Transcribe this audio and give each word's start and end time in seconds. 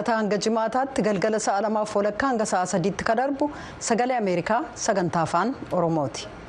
wixata 0.00 0.16
hanga 0.16 0.36
jimaataatti 0.44 1.02
galgala 1.06 1.38
sa'a 1.46 1.60
lamaaf 1.66 1.94
walakkaa 1.96 2.28
hanga 2.32 2.46
sa'a 2.52 2.66
sadiitti 2.72 3.04
ka 3.04 3.14
darbu 3.20 3.50
sagalee 3.88 4.16
ameerikaa 4.22 4.60
sagantaa 4.74 5.22
afaan 5.28 5.54
oromooti. 5.72 6.39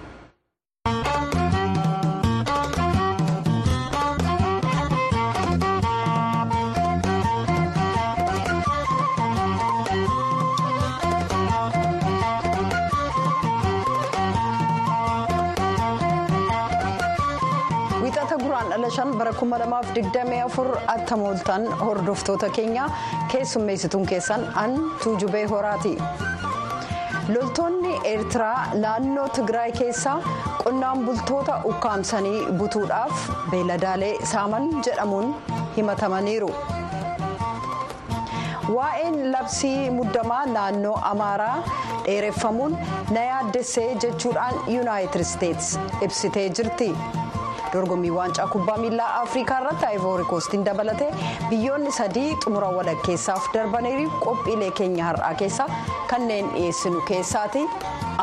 Bara 19.22 19.34
kuma 19.40 19.58
lamaaf 19.62 19.88
digdamii 19.96 20.42
afur 20.50 20.68
attamooltan 20.96 21.66
hordoftoota 21.86 22.50
keenya 22.58 22.86
keessummeessituun 23.32 24.06
keessan 24.12 24.46
an 24.64 24.72
tuujubee 25.04 25.46
horaati. 25.54 25.94
loltoonni 27.34 27.92
eertiraa 28.12 28.74
naannoo 28.84 29.28
tigraay 29.38 29.72
keessaa 29.80 30.16
qonnaan 30.64 31.04
bultoota 31.06 31.56
ukkaamsanii 31.72 32.40
butuudhaaf 32.62 33.28
beeladaalee 33.52 34.14
saaman 34.32 34.66
jedhamuun 34.88 35.30
himatamaniiru. 35.78 36.52
waa'een 38.76 39.18
labsii 39.32 39.90
muddamaa 40.00 40.44
naannoo 40.56 40.98
amaaraa 41.14 41.58
dheereffamuun 42.06 42.78
na 43.16 43.24
yaaddessee 43.32 43.90
jechuudhaan 44.06 44.56
yuunaayitid 44.76 45.22
isteets 45.28 45.68
ibsitee 46.08 46.50
jirti. 46.60 46.90
Dorgommii 47.74 48.12
waancaa 48.18 48.48
kubbaa 48.56 48.78
miilaa 48.84 49.12
afrikaa 49.22 49.60
irratti 49.62 49.86
aayivoori 49.90 50.26
koostiin 50.34 50.66
dabalatee 50.66 51.12
biyyoonni 51.50 51.92
sadii 52.00 52.36
xumura 52.44 52.70
walakkeessaaf 52.80 53.48
darbaniiru 53.54 54.10
qophiilee 54.26 54.72
keenya 54.82 55.06
har'aa 55.12 55.34
keessaa 55.44 55.70
kanneen 56.14 56.50
dhiyeessinu 56.56 57.02
keessaati 57.12 57.66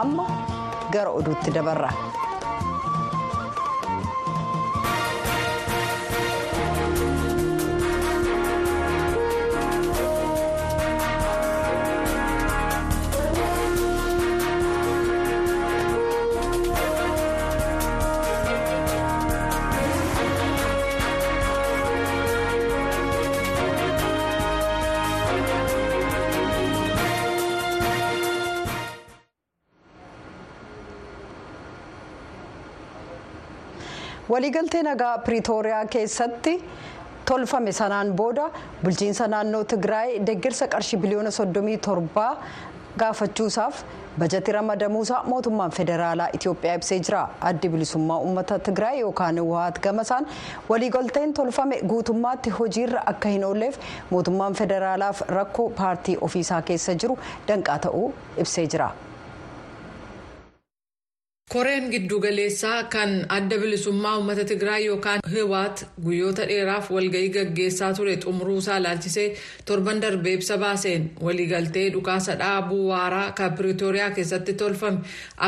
amma 0.05 0.27
gara 0.93 1.11
oduutti 1.21 1.51
dabarra. 1.55 1.91
Waliigaltee 34.29 34.83
nagaa 34.83 35.19
piriitooriyaa 35.27 35.85
keessatti 35.95 36.55
tolfame 37.29 37.73
sanaan 37.73 38.13
booda 38.23 38.51
bulchiinsa 38.85 39.29
naannoo 39.35 39.65
tigraay 39.75 40.19
deeggarsa 40.27 40.69
qarshii 40.75 40.99
biliyoona 41.05 41.31
37 41.31 42.37
gaafachuusaaf 43.01 43.83
bajetii 44.19 44.53
ramadamuusaa 44.57 45.23
mootummaan 45.33 45.71
federaalaa 45.79 46.29
itiyoophiyaa 46.39 46.75
ibsee 46.81 46.99
jira 47.09 47.21
addi 47.51 47.69
bilisummaa 47.75 48.19
uummata 48.29 48.59
tigraay 48.69 49.01
yookaan 49.01 49.39
waat 49.51 49.81
gamasaan 49.89 50.27
waliigalteen 50.69 51.35
tolfame 51.41 51.81
guutummaatti 51.93 52.51
hojiirra 52.61 53.03
akka 53.13 53.29
hin 53.35 53.45
oolleef 53.51 53.79
mootummaan 54.11 54.55
federaalaaf 54.63 55.21
rakkoo 55.41 55.69
paartii 55.83 56.19
ofiisaa 56.31 56.63
keessa 56.73 56.95
jiru 57.05 57.19
danqaa 57.49 57.79
ta'uu 57.87 58.09
ibsee 58.37 58.67
jira. 58.67 58.91
Koreen 61.49 61.89
giddugaleessaa 61.93 62.83
kan 62.95 63.13
adda 63.37 63.57
bilisummaa 63.59 64.17
uummata 64.17 64.45
tigraay 64.45 64.85
yookaan 64.87 65.21
hiwaat 65.35 65.85
guyyoota 66.05 66.47
dheeraaf 66.51 66.91
walgahii 66.97 67.31
gaggeessaa 67.37 67.93
ture 67.99 68.17
xumuruusaa 68.25 68.77
ilaalchisee 68.83 69.29
torban 69.71 70.01
darbee 70.03 70.33
ibsa 70.39 70.59
baaseen 70.65 71.11
waliigaltee 71.27 71.87
dhukaasa 71.95 72.35
dhaabuu 72.43 72.89
waaraa 72.89 73.31
kan 73.39 73.53
piriitooriyaa 73.61 74.11
keessatti 74.19 74.53
tolfame 74.63 74.99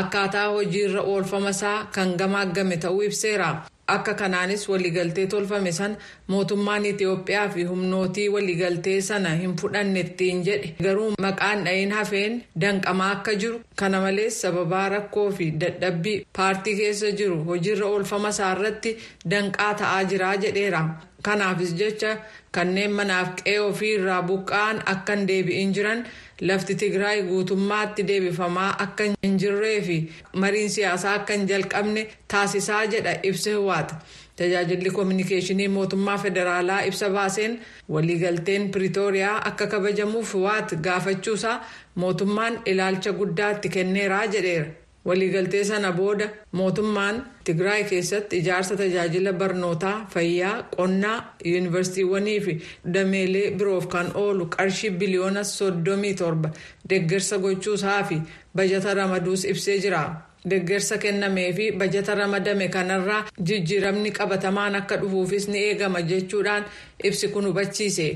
akkaataa 0.01 0.47
hojiirra 0.55 1.01
oolfamasaa 1.01 1.77
kan 1.95 2.15
gamaaggame 2.23 2.77
ta'uu 2.77 3.01
ibseera. 3.09 3.55
Akka 3.97 4.13
kanaanis 4.21 4.63
waliigaltee 4.69 5.25
tolfame 5.33 5.71
sana 5.71 5.95
mootummaan 6.33 6.85
itiyoophiyaa 6.91 7.47
fi 7.55 7.63
humnootii 7.71 8.27
waliigaltee 8.35 9.01
sana 9.01 9.29
hin 9.41 9.55
fudhanne 9.61 9.99
ittiin 9.99 10.43
jedhe. 10.47 10.73
Garuu 10.83 11.11
maqaan 11.27 11.63
dhayin 11.65 11.91
hafeen 11.97 12.41
danqamaa 12.61 13.11
akka 13.17 13.35
jiru 13.43 13.61
kana 13.75 14.01
malees 14.01 14.41
sababaa 14.41 14.89
rakkoo 14.95 15.27
fi 15.31 15.51
dadhabbii 15.65 16.17
paartii 16.37 16.75
keessa 16.81 17.11
jiru 17.21 17.43
hojiirra 17.51 17.85
oolfama 17.93 18.29
isaarratti 18.35 18.97
danqaa 19.35 19.73
ta'aa 19.83 20.03
jiraa 20.13 20.35
jedheera 20.45 20.81
kanaafis 21.27 21.73
jecha 21.81 22.11
kanneen 22.57 22.91
manaaf 22.99 23.29
qe'ee 23.41 23.59
ofii 23.67 23.91
irraa 23.99 24.21
buqqa'an 24.31 24.81
akka 24.93 25.15
hin 25.19 25.27
deebi'in 25.31 25.73
jiran 25.77 26.03
lafti 26.49 26.75
tigraay 26.83 27.21
guutummaatti 27.29 28.03
deebifamaa 28.09 28.71
akka 28.85 29.09
hin 29.25 29.37
jirree 29.43 29.77
fi 29.89 29.97
mariin 30.45 30.69
siyaasaa 30.77 31.13
akka 31.19 31.33
hin 31.39 31.47
jalqabne 31.53 32.07
taasisaa 32.35 32.81
jedha 32.95 33.13
ibsa 33.31 33.49
hiwaata 33.57 33.99
tajaajilli 34.41 34.91
koominikeeshinii 34.97 35.67
mootummaa 35.77 36.17
federaalaa 36.25 36.81
ibsa 36.91 37.09
baaseen 37.15 37.57
waliigalteen 37.95 38.69
piriitooriyaa 38.75 39.37
akka 39.51 39.67
kabajamuuf 39.73 40.33
hiwaat 40.39 40.75
gaafachuusaa 40.89 41.57
mootummaan 41.95 42.61
ilaalcha 42.65 43.11
guddaatti 43.23 43.69
kenneeraa 43.69 44.25
jedheera. 44.35 44.69
Waliigaltee 45.05 45.63
sana 45.63 45.91
booda 45.91 46.27
mootummaan 46.51 47.21
tigraay 47.43 47.83
keessatti 47.91 48.37
ijaarsa 48.37 48.75
tajaajila 48.81 49.33
barnootaa 49.33 49.95
fayyaa 50.13 50.55
qonnaa 50.77 51.17
yuunivarsiitiiwwanii 51.51 52.39
fi 52.45 52.53
dameelee 52.93 53.51
biroof 53.51 53.87
kan 53.93 54.11
oolu 54.23 54.45
qarshii 54.55 54.89
biliyoona 54.89 55.43
soddomii 55.43 56.13
torba 56.13 56.49
deeggarsa 56.89 57.37
gochuusaa 57.37 58.03
fi 58.03 58.21
bajata 58.55 58.93
ramaduus 58.93 59.45
ibsee 59.53 59.79
jira 59.85 60.03
deeggarsa 60.49 60.97
kennamee 60.97 61.53
fi 61.53 61.71
bajata 61.71 62.15
ramadame 62.15 62.67
kanarraa 62.67 63.23
jijjiiramni 63.47 64.11
qabatamaan 64.11 64.75
akka 64.75 64.97
dhufuufis 65.01 65.47
ni 65.47 65.59
eegama 65.63 66.01
jechuudhaan 66.01 66.63
ibsi 67.03 67.27
kun 67.27 67.45
hubachiise. 67.45 68.07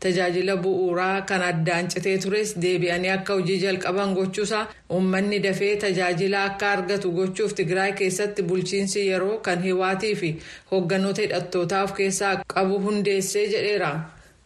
Tajaajila 0.00 0.56
bu'uuraa 0.64 1.22
kan 1.28 1.42
addaan 1.50 1.88
citee 1.92 2.16
tures 2.24 2.50
deebi'anii 2.62 3.10
akka 3.16 3.34
hojii 3.38 3.58
jalqaban 3.64 4.14
gochuusaa 4.16 4.64
uummanni 4.96 5.38
dafee 5.44 5.76
tajaajila 5.84 6.42
akka 6.48 6.70
argatu 6.72 7.12
gochuuf 7.18 7.54
tigraay 7.60 7.92
keessatti 8.00 8.42
bulchiinsi 8.48 9.06
yeroo 9.10 9.38
kan 9.46 9.62
hiwaatii 9.68 10.14
fi 10.22 10.30
hoogganoota 10.72 11.22
hidhattootaa 11.22 11.82
of 11.86 11.94
keessaa 12.00 12.34
qabu 12.54 12.80
hundeessee 12.88 13.46
jedheera 13.54 13.92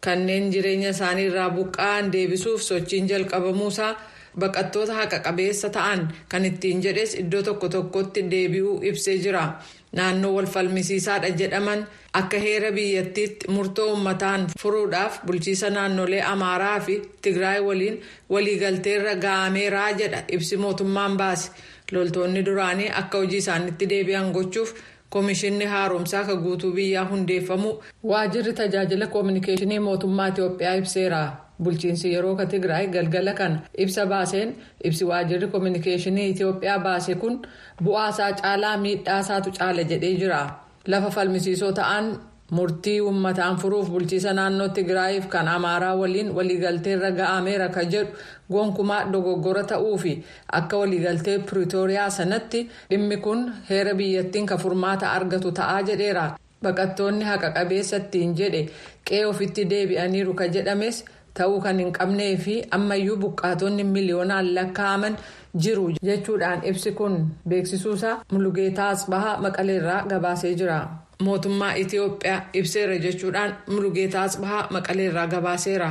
kanneen 0.06 0.50
jireenya 0.52 0.90
isaanii 0.96 1.26
irraa 1.32 1.48
buqqa'an 1.56 2.12
deebisuuf 2.12 2.62
sochiin 2.68 3.08
jalqabamuusaa 3.14 3.90
baqattoota 4.40 4.94
haqa 5.00 5.18
qabeessa 5.26 5.68
ta'an 5.76 6.06
kan 6.28 6.44
ittiin 6.50 6.82
jedhes 6.86 7.14
iddoo 7.22 7.42
tokko 7.42 7.68
tokkotti 7.74 8.22
deebi'uu 8.30 8.76
ibsee 8.90 9.16
jira. 9.24 9.42
Naannoo 9.98 10.32
wal 10.36 10.46
falmisiisaadha 10.54 11.30
jedhaman 11.40 11.86
akka 12.20 12.38
heera 12.44 12.70
biyyattiitti 12.78 13.50
murtoo 13.56 13.86
uummataan 13.94 14.46
furuudhaaf 14.62 15.18
bulchiisa 15.26 15.70
naannolee 15.76 16.22
amaaraa 16.32 16.76
fi 16.88 16.96
tigraay 17.26 17.60
waliin 17.70 17.96
waliigalteerra 18.36 19.14
ga'ameeraa 19.24 19.88
jedha 20.02 20.22
ibsi 20.38 20.56
mootummaan 20.66 21.16
baase 21.22 21.50
loltoonni 21.92 22.42
duraanii 22.50 22.90
akka 23.02 23.18
hojii 23.24 23.42
isaanitti 23.44 23.88
deebi'an 23.94 24.30
gochuuf 24.38 24.72
koomishinni 25.16 25.64
haaromsaa 25.74 26.24
kan 26.30 26.40
guutuu 26.46 26.72
biyyaa 26.78 27.04
hundeeffamu 27.10 27.70
waajirri 28.12 28.52
tajaajila 28.62 29.06
koominikeeshinii 29.14 29.78
mootummaa 29.90 30.26
itiyoophiyaa 30.32 30.74
ibseera. 30.82 31.20
Bulchiinsi 31.62 32.12
yeroo 32.14 32.34
ka 32.40 32.46
tigraay 32.52 32.86
galgala 32.94 33.32
kana 33.40 33.62
ibsa 33.84 34.06
baaseen 34.12 34.54
ibsi 34.90 35.04
waajirri 35.10 35.46
koominikeeshinii 35.52 36.28
itiyoophiyaa 36.32 36.78
baase 36.86 37.14
kun 37.22 37.36
bu'aasaa 37.84 38.32
caalaa 38.40 38.76
miidhaasaatu 38.86 39.50
caala 39.58 39.82
jedhee 39.92 40.14
jira 40.22 40.40
lafa 40.92 41.10
falmisiisoo 41.16 41.72
ta'an 41.80 42.06
murtii 42.56 43.00
uummataan 43.06 43.56
furuuf 43.62 43.88
bulchiisa 43.94 44.32
naannoo 44.38 44.68
tigraayiif 44.76 45.26
kan 45.34 45.48
amaaraa 45.54 45.94
waliin 46.02 46.30
waliigalteerra 46.36 47.10
ga'ameera 47.18 47.66
ka 47.74 47.82
jedhu 47.94 48.12
gonkumaa 48.52 49.00
dogoggora 49.12 49.64
ta'uu 49.72 49.98
fi 50.04 50.12
akka 50.60 50.76
waliigaltee 50.82 51.36
piriitooriyaa 51.50 52.08
sanatti 52.18 52.62
dhimmi 52.90 53.16
kun 53.26 53.42
heera 53.70 53.94
biyyattiin 54.00 54.46
ka 54.52 54.56
furmaata 54.62 55.10
argatu 55.18 55.52
ta'aa 55.60 55.82
jedheera 55.90 56.24
baqattoonni 56.64 57.24
haqa 57.30 57.50
qabeessa 57.58 57.96
ittiin 58.02 58.32
jedhe 58.40 58.62
qe'ee 59.08 59.24
ofitti 59.26 59.64
deebi'aniiru 59.70 60.34
ka 60.40 60.46
jedhames. 60.56 61.04
Ta'uu 61.40 61.60
kan 61.66 61.78
hin 61.82 61.92
qabnee 61.98 62.30
fi 62.44 62.54
ammayyuu 62.78 63.16
buqqaatonni 63.24 63.84
miliyoonaan 63.94 64.54
lakkaa'aman 64.58 65.16
jiru 65.66 65.86
jechuudhaan 66.10 66.64
ibsi 66.72 66.92
kun 67.00 67.14
beeksisuusaa 67.48 68.16
mulugeetaa 68.32 68.88
asbahaa 68.96 69.36
maqaleerraa 69.46 70.02
gabaasee 70.12 70.54
jira. 70.62 70.78
mootummaa 71.26 71.72
itiyoophiyaa 71.82 72.40
ibseera 72.58 72.96
jechuudhaan 73.04 73.56
mulugeetaa 73.72 74.22
asbahaa 74.28 74.66
maqaleerraa 74.76 75.26
gabaaseera. 75.32 75.88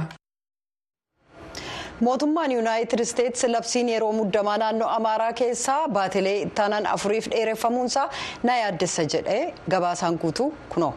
mootummaan 2.05 2.51
yuunaayitid 2.55 2.99
isteetsi 3.05 3.47
labsiin 3.51 3.89
yeroo 3.93 4.11
muddamaa 4.19 4.57
naannoo 4.61 4.89
amaaraa 4.99 5.33
keessaa 5.41 5.81
baatilee 5.97 6.37
ittaanaan 6.45 6.87
afuriif 6.95 7.27
dheereffamuunsaa 7.33 8.07
na 8.43 8.57
yaaddessa 8.61 9.03
jedhe 9.13 9.39
gabaasaan 9.75 10.17
guutuu 10.23 10.49
kunoo. 10.73 10.93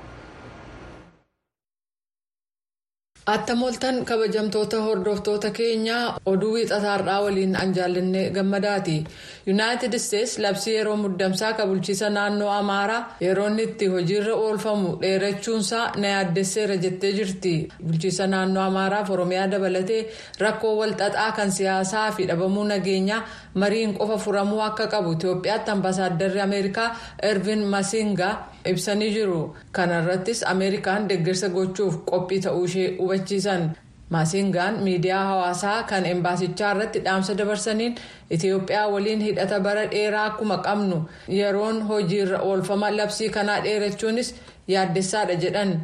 Attamoltan 3.35 4.05
kabajamtoota 4.05 4.81
hordoftoota 4.83 5.51
keenyaa 5.51 6.19
oduu 6.27 6.53
wiixataarraa 6.55 7.21
waliin 7.25 7.57
an 7.63 7.75
jaallanne 7.75 8.31
gammadaati. 8.37 9.05
Yuunaayitid 9.47 9.95
isteetsi 9.95 10.43
labsii 10.43 10.75
yeroo 10.77 10.97
muddamsaa 10.97 11.53
ka 11.53 11.67
bulchiisa 11.67 12.11
naannoo 12.11 12.49
amaaraa 12.51 13.17
yeroo 13.21 13.47
inni 13.51 13.63
itti 13.69 13.87
hojiirra 13.95 14.35
oolfamu 14.35 14.97
dheerachuunsaa 15.03 15.93
na 15.97 16.09
yaaddesseera 16.15 16.77
jettee 16.77 17.13
jirti. 17.13 17.55
Bulchiisa 17.87 18.27
naannoo 18.27 18.63
amaaraaf 18.65 19.11
oromiyaa 19.11 19.47
dabalatee 19.55 20.03
rakkoo 20.41 20.75
walxaxaa 20.81 21.33
kan 21.33 21.53
siyaasaa 21.53 22.11
fi 22.13 22.27
dhabamuu 22.29 22.65
nageenyaa 22.65 23.23
mariin 23.55 23.95
qofa 23.99 24.17
furamuu 24.25 24.61
akka 24.69 24.87
qabu 24.87 25.13
itiyoophiyaatti 25.13 25.71
ambaasaaddarri 25.71 26.41
ameerikaa 26.41 26.89
ervin 27.23 27.65
masingaa 27.67 28.35
ibsanii 28.65 29.11
jiru. 29.15 29.55
Kana 29.73 30.03
irrattis 30.03 30.43
ameerikaan 30.47 31.09
deeggarsa 31.09 31.49
gochuuf 31.49 31.95
qophii 32.11 32.41
ta'uu 32.45 32.65
ishee 32.65 32.89
hubachiisan 33.21 33.71
maasingaan 34.11 34.83
miidiyaa 34.83 35.25
hawaasaa 35.25 35.83
kan 35.83 36.07
embaasichaa 36.07 36.71
irratti 36.75 36.99
dhaamsa 37.05 37.35
dabarsaniin 37.39 37.95
itiyoophiyaa 38.31 38.89
waliin 38.89 39.21
hidhata 39.21 39.61
bara 39.61 39.85
dheeraa 39.93 40.25
akkuma 40.31 40.57
qabnu 40.59 40.99
yeroon 41.29 41.83
hojiirra 41.89 42.39
oolfama 42.43 42.91
labsii 42.97 43.29
kanaa 43.31 43.61
dheerachuunis 43.65 44.35
yaaddessaadha 44.69 45.35
jedhan 45.45 45.81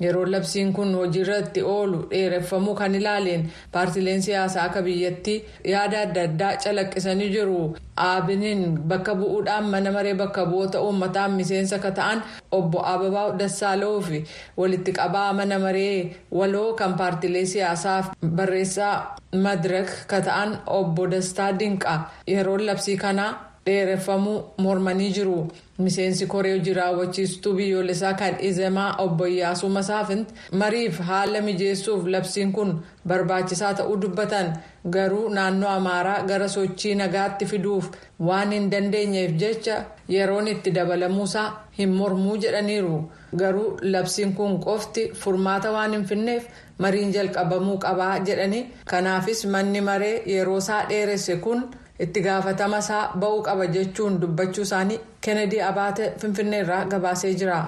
yeroo 0.00 0.24
labsiin 0.32 0.72
kun 0.72 0.94
hojiirratti 0.94 1.62
oolu 1.62 1.98
dheereffamuu 2.10 2.74
kan 2.74 2.94
ilaaleen 2.94 3.50
paartileen 3.72 4.22
siyaasaa 4.22 4.64
akka 4.68 4.82
biyyattii 4.82 5.44
yaada 5.72 6.00
adda 6.06 6.22
addaa 6.28 6.52
calaqqisanii 6.64 7.30
jiru. 7.34 7.76
Aabiniin 7.96 8.78
bakka 8.88 9.14
bu'uudhaan 9.20 9.64
mana 9.70 9.90
maree 9.92 10.14
bakka 10.14 10.44
bu'oota 10.46 10.80
uummataan 10.82 11.32
miseensa 11.38 11.76
akka 11.76 11.90
ta'an 11.98 12.22
obbo 12.52 12.82
ababaa 12.92 13.32
dassaaloo 13.38 14.00
fi 14.00 14.24
walitti 14.56 14.92
qabaa 14.98 15.32
mana 15.32 15.58
maree 15.58 16.16
waloo 16.32 16.72
kan 16.74 16.94
paartilee 17.00 17.44
siyaasaaf 17.54 18.12
barreessaa 18.36 19.16
madirak 19.44 19.90
ka 20.06 20.20
ta'an 20.20 20.58
obbo 20.66 21.06
dastaa 21.10 21.52
dinqaa. 21.58 21.98
Yeroon 22.26 22.66
labsii 22.66 22.96
kanaa 22.96 23.47
dheereffamuu 23.68 24.36
mormanii 24.66 25.10
jiru 25.16 25.38
miseensi 25.86 26.26
koree 26.32 26.52
hojii 26.58 26.74
raawwachiistuu 26.78 27.52
biyyoolessaa 27.58 28.12
kan 28.20 28.36
izemaa 28.50 28.88
obbo 29.04 29.26
Iyyaasuu 29.32 29.68
Masaafinti 29.76 30.34
mariif 30.62 30.98
haala 31.10 31.40
mijeessuuf 31.48 32.06
labsiin 32.14 32.52
kun 32.52 32.72
barbaachisaa 33.08 33.72
ta'uu 33.80 33.96
dubbatan 34.02 34.52
garuu 34.96 35.28
naannoo 35.36 35.70
amaaraa 35.70 36.22
gara 36.30 36.48
sochii 36.48 36.94
nagaatti 36.94 37.46
fiduuf. 37.46 37.90
Waan 38.26 38.52
hin 38.52 38.70
dandeenyeef 38.70 39.32
jecha 39.42 39.76
yeroon 40.14 40.48
itti 40.48 40.70
dabalamuusaa 40.74 41.48
hin 41.78 41.90
mormuu 41.98 42.36
jedhaniiru. 42.44 42.98
Garuu 43.36 43.76
labsiin 43.82 44.32
kun 44.34 44.58
qofti 44.64 45.10
furmaata 45.24 45.70
waan 45.72 45.92
hin 45.92 46.04
finneef 46.12 46.46
mariin 46.78 47.12
jalqabamuu 47.18 47.78
qabaa 47.84 48.14
jedhanii 48.30 48.64
kanaafis 48.94 49.44
manni 49.46 49.80
maree 49.80 50.22
yeroosaa 50.36 50.82
dheeresse 50.88 51.36
kun. 51.36 51.62
Itti 52.04 52.20
gaafatama 52.26 52.78
isaa 52.84 53.02
ba'uu 53.22 53.42
qaba 53.48 53.66
jechuun 53.76 54.20
dubbachuu 54.22 54.64
isaanii 54.68 54.98
kennedy 55.26 55.58
abaate 55.70 56.04
finfinneerraa 56.20 56.84
gabaasee 56.92 57.34
jira. 57.40 57.58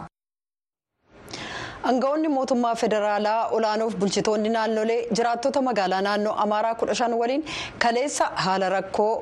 Aangawoonni 1.88 2.28
mootummaa 2.36 2.74
federaalaa 2.84 3.40
olaanoof 3.56 3.94
bulchitoonni 4.00 4.48
naannolee 4.56 5.00
jiraattota 5.18 5.62
magaalaa 5.68 6.00
naannoo 6.06 6.34
Amaaraa 6.44 6.74
kudha 6.80 6.94
shan 7.00 7.14
waliin 7.20 7.44
kaleessa 7.84 8.24
haala 8.44 8.68
rakkoo 8.76 9.12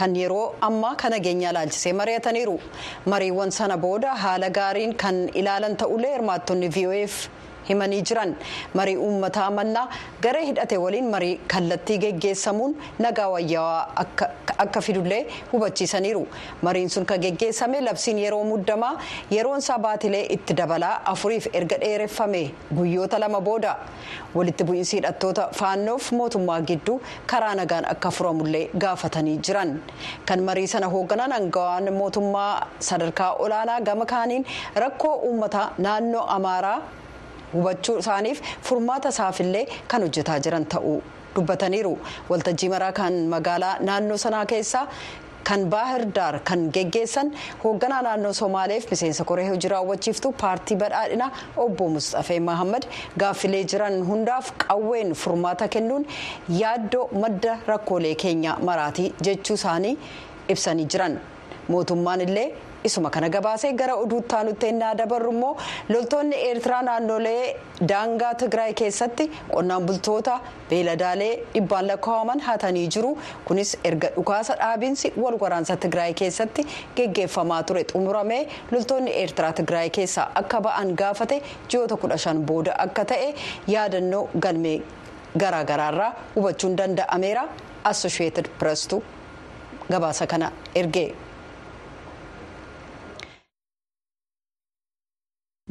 kan 0.00 0.16
yeroo 0.20 0.46
ammaa 0.68 0.94
kana 1.02 1.16
nageenya 1.16 1.50
ilaalchisee 1.50 1.92
mari'ataniiru. 2.00 2.56
Mariiwwan 3.12 3.50
sana 3.58 3.76
booda 3.84 4.14
haala 4.24 4.48
gaariin 4.58 4.94
kan 5.02 5.28
ilaalan 5.42 5.76
ta'ullee 5.82 6.12
hirmaattonni 6.14 6.68
VOF 6.76 7.14
himanii 7.68 8.02
jiran. 8.02 8.34
Marii 8.74 8.96
uummataa 8.96 9.50
mannaa 9.50 9.88
garee 10.22 10.44
hidhate 10.46 10.76
waliin 10.84 11.10
marii 11.10 11.40
kallattii 11.54 11.98
geggeessamuun 11.98 12.76
nagaa 12.98 13.28
wayyaawaa 13.28 14.06
akka 14.64 14.80
fidullee 14.80 15.26
hubachiisaniiru. 15.52 16.26
Mariin 16.62 16.88
sun 16.90 17.06
kan 17.06 17.20
geggeessame 17.20 17.80
labsiin 17.80 18.18
yeroo 18.18 18.44
muddamaa 18.44 18.92
yeroon 19.30 19.58
isaa 19.58 19.78
baatilee 19.78 20.26
itti 20.36 20.54
dabalaa 20.56 21.00
afuriif 21.12 21.46
erga 21.52 21.78
dheereffame 21.80 22.42
guyyoota 22.76 23.18
lama 23.20 23.40
booda. 23.40 23.76
Walitti 24.34 24.64
bu'iinsi 24.64 24.96
hidhattoota 24.96 25.48
faannoof 25.58 26.12
mootummaa 26.12 26.60
gidduu 26.60 27.00
karaa 27.26 27.54
nagaan 27.54 27.86
akka 27.90 28.10
furamullee 28.10 28.64
gaafatanii 28.78 29.38
jiran. 29.38 29.80
Kan 30.26 30.42
marii 30.42 30.66
sana 30.66 30.88
hoogganan 30.94 31.32
aangawaan 31.32 31.92
mootummaa 32.00 32.66
sadarkaa 32.78 33.32
olaanaa 33.44 33.80
gama 33.80 34.06
kaaniin 34.06 34.46
rakkoo 34.74 35.14
uummataa 35.28 35.70
naannoo 35.78 36.26
amaaraa. 36.36 36.78
Hubachuu 37.54 37.98
isaaniif 38.04 38.40
furmaata 38.68 39.08
isaafillee 39.16 39.64
kan 39.92 40.02
hojjetaa 40.06 40.38
jiran 40.46 40.66
ta'uu 40.76 40.96
dubbataniiru 41.36 41.92
waltajjii 42.30 42.68
maraa 42.76 42.92
kan 43.02 43.14
magaalaa 43.34 43.74
naannoo 43.88 44.16
sanaa 44.24 44.46
keessaa 44.52 44.86
kan 45.48 45.64
baahir 45.72 46.02
daar 46.16 46.36
kan 46.48 46.60
geggeessan 46.74 47.32
hoogganaa 47.64 48.02
naannoo 48.06 48.32
somaaleef 48.40 48.84
miseensa 48.92 49.24
koree 49.30 49.46
hojii 49.48 49.70
raawwachiiftuu 49.72 50.32
paartii 50.42 50.76
badhaadhinaa 50.82 51.30
obbo 51.64 51.88
mustafee 51.96 52.38
mahammad 52.50 52.86
gaaffilee 53.22 53.62
jiran 53.72 53.98
hundaaf 54.10 54.52
qawween 54.66 55.12
furmaata 55.22 55.68
kennuun 55.74 56.06
yaaddoo 56.62 57.06
madda 57.24 57.58
rakkoolee 57.72 58.14
keenya 58.24 58.56
maraatii 58.70 59.08
jechuu 59.28 59.58
isaanii 59.60 59.96
ibsanii 60.54 60.84
jiran 60.94 61.18
mootummaan 61.68 62.20
illee. 62.28 62.48
Isuma 62.88 63.10
kana 63.10 63.28
gabaasee 63.34 63.72
gara 63.80 63.94
oduutti 64.04 64.34
aanutti 64.38 64.66
ennaa 64.72 64.92
dabarru 65.00 65.30
immoo 65.34 65.52
loltoonni 65.88 66.36
eertiraa 66.48 66.82
naannolee 66.88 67.42
daangaa 67.92 68.32
tigraay 68.42 68.72
keessatti 68.80 69.26
qonnaan 69.54 69.86
bultoota 69.88 70.34
beeladaalee 70.70 71.30
dhibbaan 71.54 71.86
lakkaa'aman 71.90 72.40
hatanii 72.48 72.86
jiru 72.96 73.12
kunis 73.50 73.72
erga 73.90 74.10
dhukaasa 74.16 74.56
dhaabiinsi 74.62 75.12
wal 75.24 75.38
waraansa 75.44 75.76
tigraay 75.86 76.14
keessatti 76.22 76.66
geggeeffamaa 76.96 77.62
ture 77.70 77.84
xumuramee 77.92 78.42
loltoonni 78.72 79.10
eertiraa 79.22 79.52
tigraay 79.62 79.90
keessaa 80.00 80.28
akka 80.42 80.60
ba'an 80.68 80.94
gaafate 81.02 81.42
ji'oota 81.70 81.96
kudha 82.04 82.18
shan 82.26 82.44
booda 82.52 82.76
akka 82.86 83.04
ta'e 83.14 83.28
yaadannoo 83.76 84.24
galmee 84.46 84.78
garaagaraarraa 85.42 86.12
hubachuun 86.36 86.76
danda'ameera 86.78 87.44
assosheetid 87.90 88.46
pireestuu 88.58 89.02
gabaasa 89.90 90.26
kana 90.26 90.52
ergee. 90.80 91.08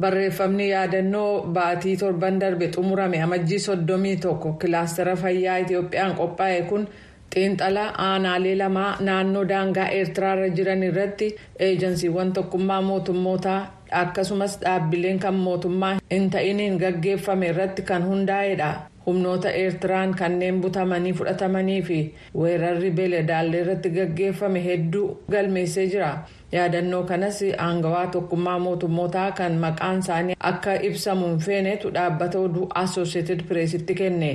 Barreeffamni 0.02 0.64
yaadannoo 0.70 1.46
baatii 1.56 1.96
torban 1.96 2.38
darbe 2.42 2.68
xumurame 2.76 3.20
amajjii 3.26 3.58
soddomii 3.66 4.16
tokko 4.24 4.52
kilaastara 4.62 5.14
fayyaa 5.16 5.58
itiyoophiyaan 5.64 6.16
qophaa'e 6.20 6.62
kun 6.70 6.88
xiinxala 7.32 7.84
aanaalee 8.06 8.56
lamaa 8.62 8.90
naannoo 9.06 9.44
daangaa 9.52 9.88
eertiraarra 9.98 10.48
jiran 10.56 10.82
irratti 10.88 11.28
eejansiiwwan 11.66 12.32
tokkummaa 12.38 12.82
mootummootaa 12.88 13.60
akkasumas 14.02 14.58
dhaabbileen 14.62 15.18
kan 15.24 15.34
mootummaa 15.46 15.94
hin 16.12 16.30
ta'iniin 16.34 16.78
gaggeeffame 16.82 17.48
irratti 17.52 17.82
kan 17.90 18.06
hundaa'edha 18.10 18.70
humnoota 19.06 19.50
eertiraan 19.62 20.14
kanneen 20.20 20.60
butamanii 20.62 21.12
fudhatamanii 21.18 21.82
fi 21.88 21.98
weerarri 22.42 22.90
beeladaallee 23.00 23.60
irratti 23.64 23.90
gaggeeffame 23.98 24.64
hedduu 24.64 25.06
galmeessee 25.30 25.86
jira. 25.94 26.12
yaadannoo 26.52 27.02
kanas 27.10 27.38
aangawaa 27.66 28.06
tokkummaa 28.14 28.58
mootummootaa 28.64 29.30
kan 29.38 29.52
maqaan 29.62 29.98
isaanii 30.02 30.36
akka 30.50 30.74
ibsamu 30.88 31.26
hin 31.30 31.38
feenetu 31.46 31.90
dhaabbata 31.96 32.38
oduu 32.48 32.66
assooshieted 32.82 33.40
pireesitti 33.48 33.94
kenne 34.00 34.28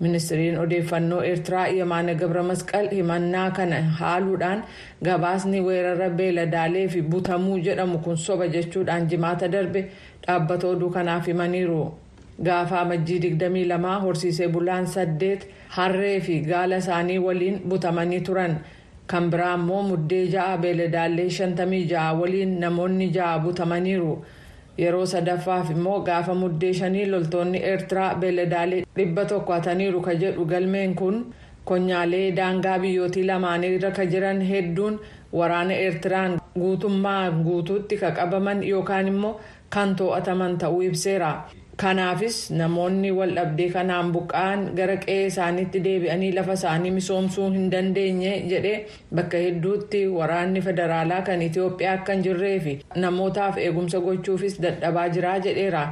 ministiriin 0.00 0.58
odeeffannoo 0.62 1.22
eertiraa 1.30 1.66
yemaana 1.78 2.14
gabra 2.22 2.42
masqal 2.50 2.88
himannaa 2.96 3.50
kana 3.58 3.80
haaluudhaan 4.00 4.64
gabaasni 5.08 5.60
weerara 5.68 6.08
beeladaalee 6.20 6.86
fi 6.94 7.02
butamuu 7.14 7.58
jedhamu 7.68 7.98
kun 8.06 8.16
soba 8.26 8.48
jechuudhaan 8.56 9.08
jimaata 9.12 9.48
darbe 9.56 9.80
dhaabbata 10.26 10.68
oduu 10.74 10.90
kanaaf 10.98 11.26
himaniiru 11.32 11.82
gaafa 12.48 12.80
amajjii 12.80 13.20
22 13.26 13.98
horsiisee 14.06 14.48
bulaan 14.56 14.86
saddeet 14.96 15.50
harree 15.76 16.16
fi 16.20 16.40
gaala 16.52 16.82
isaanii 16.84 17.18
waliin 17.28 17.60
butamanii 17.68 18.20
turan. 18.30 18.58
kan 19.06 19.30
biraa 19.30 19.54
immoo 19.54 19.82
muddee 19.88 20.24
ja'a 20.30 21.28
shantamii 21.36 21.84
ja'a 21.90 22.14
waliin 22.20 22.58
namoonni 22.60 23.06
ja'a 23.16 23.38
butamaniiru 23.44 24.14
yeroo 24.82 25.06
sadaffaaf 25.12 25.70
immoo 25.74 25.98
gaafa 26.08 26.34
muddee 26.42 26.72
shanii 26.78 27.04
loltoonni 27.12 27.58
eertiraa 27.72 28.14
beeladaalee 28.22 28.82
dhibba 28.96 29.24
tokko 29.32 29.52
hataniiru 29.58 30.00
ka 30.06 30.14
jedhu 30.22 30.44
galmeen 30.54 30.94
kun 31.00 31.20
konyaalee 31.70 32.24
daangaa 32.38 32.78
biyyootii 32.82 33.24
lamaanii 33.30 33.74
irra 33.76 33.90
ka 34.00 34.06
jiran 34.14 34.40
hedduun 34.50 34.98
waraana 35.38 35.74
eertiraan 35.84 36.36
guutummaa 36.58 37.30
guutuutti 37.46 37.96
ka 38.02 38.10
qabaman 38.18 38.62
yookaan 38.72 39.08
immoo 39.12 39.34
kan 39.74 39.96
to'ataman 39.96 40.58
ta'uu 40.58 40.82
ibseera. 40.88 41.30
Kanaafis 41.82 42.36
namoonni 42.58 43.10
waldhabdee 43.18 43.66
kanaan 43.76 44.12
buqqa'an 44.14 44.60
gara 44.78 44.94
qe'ee 45.04 45.26
isaaniitti 45.30 45.80
deebi'anii 45.86 46.30
lafa 46.36 46.54
isaanii 46.58 46.90
misoomsuu 46.98 47.48
hin 47.56 47.66
dandeenye 47.74 48.30
jedhee 48.52 48.76
bakka 49.18 49.42
hedduutti 49.44 50.00
waraanni 50.18 50.62
federaalaa 50.68 51.20
kan 51.26 51.42
itiyoophiyaa 51.48 51.92
akka 51.98 52.12
hin 52.16 52.24
jirree 52.28 52.54
fi 52.68 52.74
namootaaf 53.04 53.58
eegumsa 53.66 54.00
gochuufis 54.06 54.56
dadhabaa 54.66 55.08
jiraa 55.18 55.34
jedheera 55.48 55.82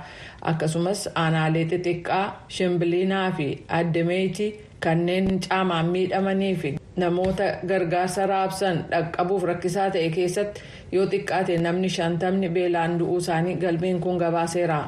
akkasumas 0.55 1.05
aanaalee 1.25 1.67
xixiqqaa 1.75 2.25
shimbiliinaa 2.59 3.29
fi 3.43 3.49
addemeetii 3.83 4.51
kanneen 4.89 5.31
caamaan 5.49 5.87
miidhamanii 5.99 6.55
fi 6.65 6.75
namoota 7.05 7.53
gargaarsa 7.69 8.27
raabsan 8.35 8.85
dhaqqabuuf 8.91 9.45
rakkisaa 9.53 9.91
ta'e 10.01 10.09
keessatti 10.19 10.61
yoo 10.99 11.07
xiqqaate 11.15 11.59
namni 11.69 11.89
shantamni 12.01 12.49
beelaan 12.59 12.99
du'uu 13.01 13.19
isaanii 13.25 13.55
galmeen 13.65 14.01
kun 14.07 14.19
gabaaseera. 14.27 14.83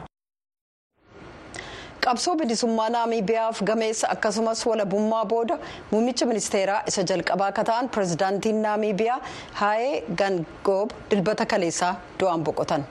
Qabsoo 2.06 2.34
bilisummaa 2.40 2.88
naamiibiyaaf 2.96 3.62
gameessa 3.70 4.06
akkasumas 4.14 4.60
walabummaa 4.70 5.24
booda 5.32 5.58
muummicha 5.92 6.26
ministeeraa 6.32 6.82
isa 6.92 7.02
jalqabaa 7.12 7.48
akka 7.52 7.64
ta'an 7.70 7.88
pirezidaantiin 7.96 8.60
naamiibiyaa 8.66 9.18
haayee 9.62 9.94
gangoob 10.20 10.90
dilbata 11.10 11.46
kaleessaa 11.54 11.92
du'aan 12.20 12.44
boqotan. 12.50 12.84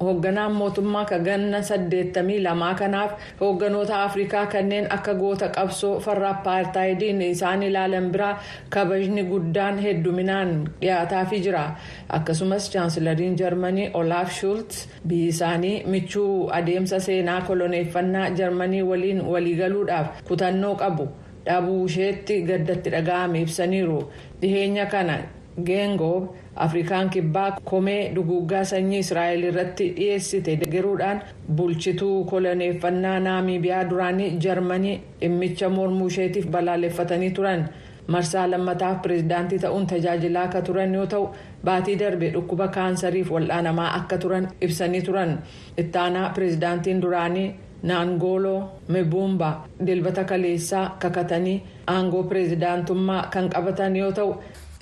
Hoogganaan 0.00 0.52
mootummaa 0.52 1.04
kaganna 1.04 1.58
82 1.62 2.74
kanaaf 2.78 3.12
hoogganoota 3.40 4.02
afrikaa 4.02 4.46
kanneen 4.46 4.86
akka 4.92 5.14
goota 5.14 5.48
qabsoo 5.48 6.00
farra 6.00 6.28
apartaayidiin 6.30 7.22
isaan 7.22 7.62
ilaalan 7.62 8.10
biraa 8.12 8.42
kabajni 8.70 9.24
guddaan 9.24 9.78
hedduminaan 9.78 10.50
dhiyaataafii 10.80 11.40
jira. 11.46 11.64
Akkasumas 12.08 12.70
chaansilariin 12.72 13.36
jarmanii 13.38 13.90
olaaf 13.94 14.32
shuultz 14.40 14.86
biyyi 15.08 15.28
isaanii 15.28 15.84
michuu 15.86 16.50
adeemsa 16.52 17.00
seenaa 17.00 17.40
koloneeffannaa 17.40 18.30
jarmanii 18.30 18.82
waliin 18.82 19.20
waliigaluudhaaf 19.26 20.22
kutannoo 20.28 20.74
qabu. 20.74 21.08
Dhabuu 21.46 21.86
isheetti 21.86 22.42
gaddatti 22.42 22.90
dhaga'ame 22.90 23.40
ibsaniiru 23.40 23.98
dhiheenya 24.40 24.86
kana 24.86 25.18
geengoob 25.64 26.24
afrikaan 26.64 27.10
kibbaa 27.10 27.50
komee 27.64 28.12
duguuggaa 28.14 28.64
sanyii 28.70 28.98
israa'el 29.04 29.42
irratti 29.50 29.88
dhiyeessite 29.96 30.56
deeggaruudhaan 30.60 31.20
bulchituu 31.56 32.24
koloneeffannaa 32.24 33.18
naamiibiyaa 33.26 33.84
duraanii 33.90 34.30
jarmanii 34.46 35.00
dhimmicha 35.20 35.68
mormuu 35.76 36.06
isheetiif 36.12 36.46
balaaleffatanii 36.56 37.30
turan 37.38 37.68
marsaa 38.14 38.46
lammataaf 38.50 38.98
pireezidaantii 39.02 39.58
ta'uun 39.66 39.86
tajaajilaa 39.92 40.42
akka 40.48 40.62
turan 40.70 40.94
yoo 40.94 41.06
ta'u 41.14 41.28
baatii 41.64 41.98
darbe 42.02 42.30
dhukkuba 42.34 42.68
kaansariif 42.76 43.30
wal'aanamaa 43.36 43.88
akka 44.00 44.18
turan 44.24 44.48
ibsanii 44.68 45.02
turan 45.08 45.38
ittaanaa 45.84 46.28
pireezidaantiin 46.34 47.00
duraanii 47.02 47.48
naangooloo 47.82 48.60
mebumba 48.88 49.50
dilbata 49.86 50.24
kaleessaa 50.24 50.84
kakatanii 50.98 51.56
aangoo 51.94 52.22
pireezidaantummaa 52.22 53.26
kan 53.32 53.50
qabatan 53.50 53.96
yoo 53.96 54.12
ta'u. 54.12 54.30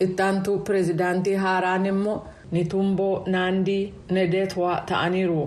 Ittaantuu 0.07 0.59
pireezidaantii 0.59 1.35
haaraan 1.45 1.87
immoo 1.93 2.17
nitumboo 2.57 3.13
naandii 3.35 3.93
nedetwaa 4.19 4.81
ta'aniiru 4.91 5.45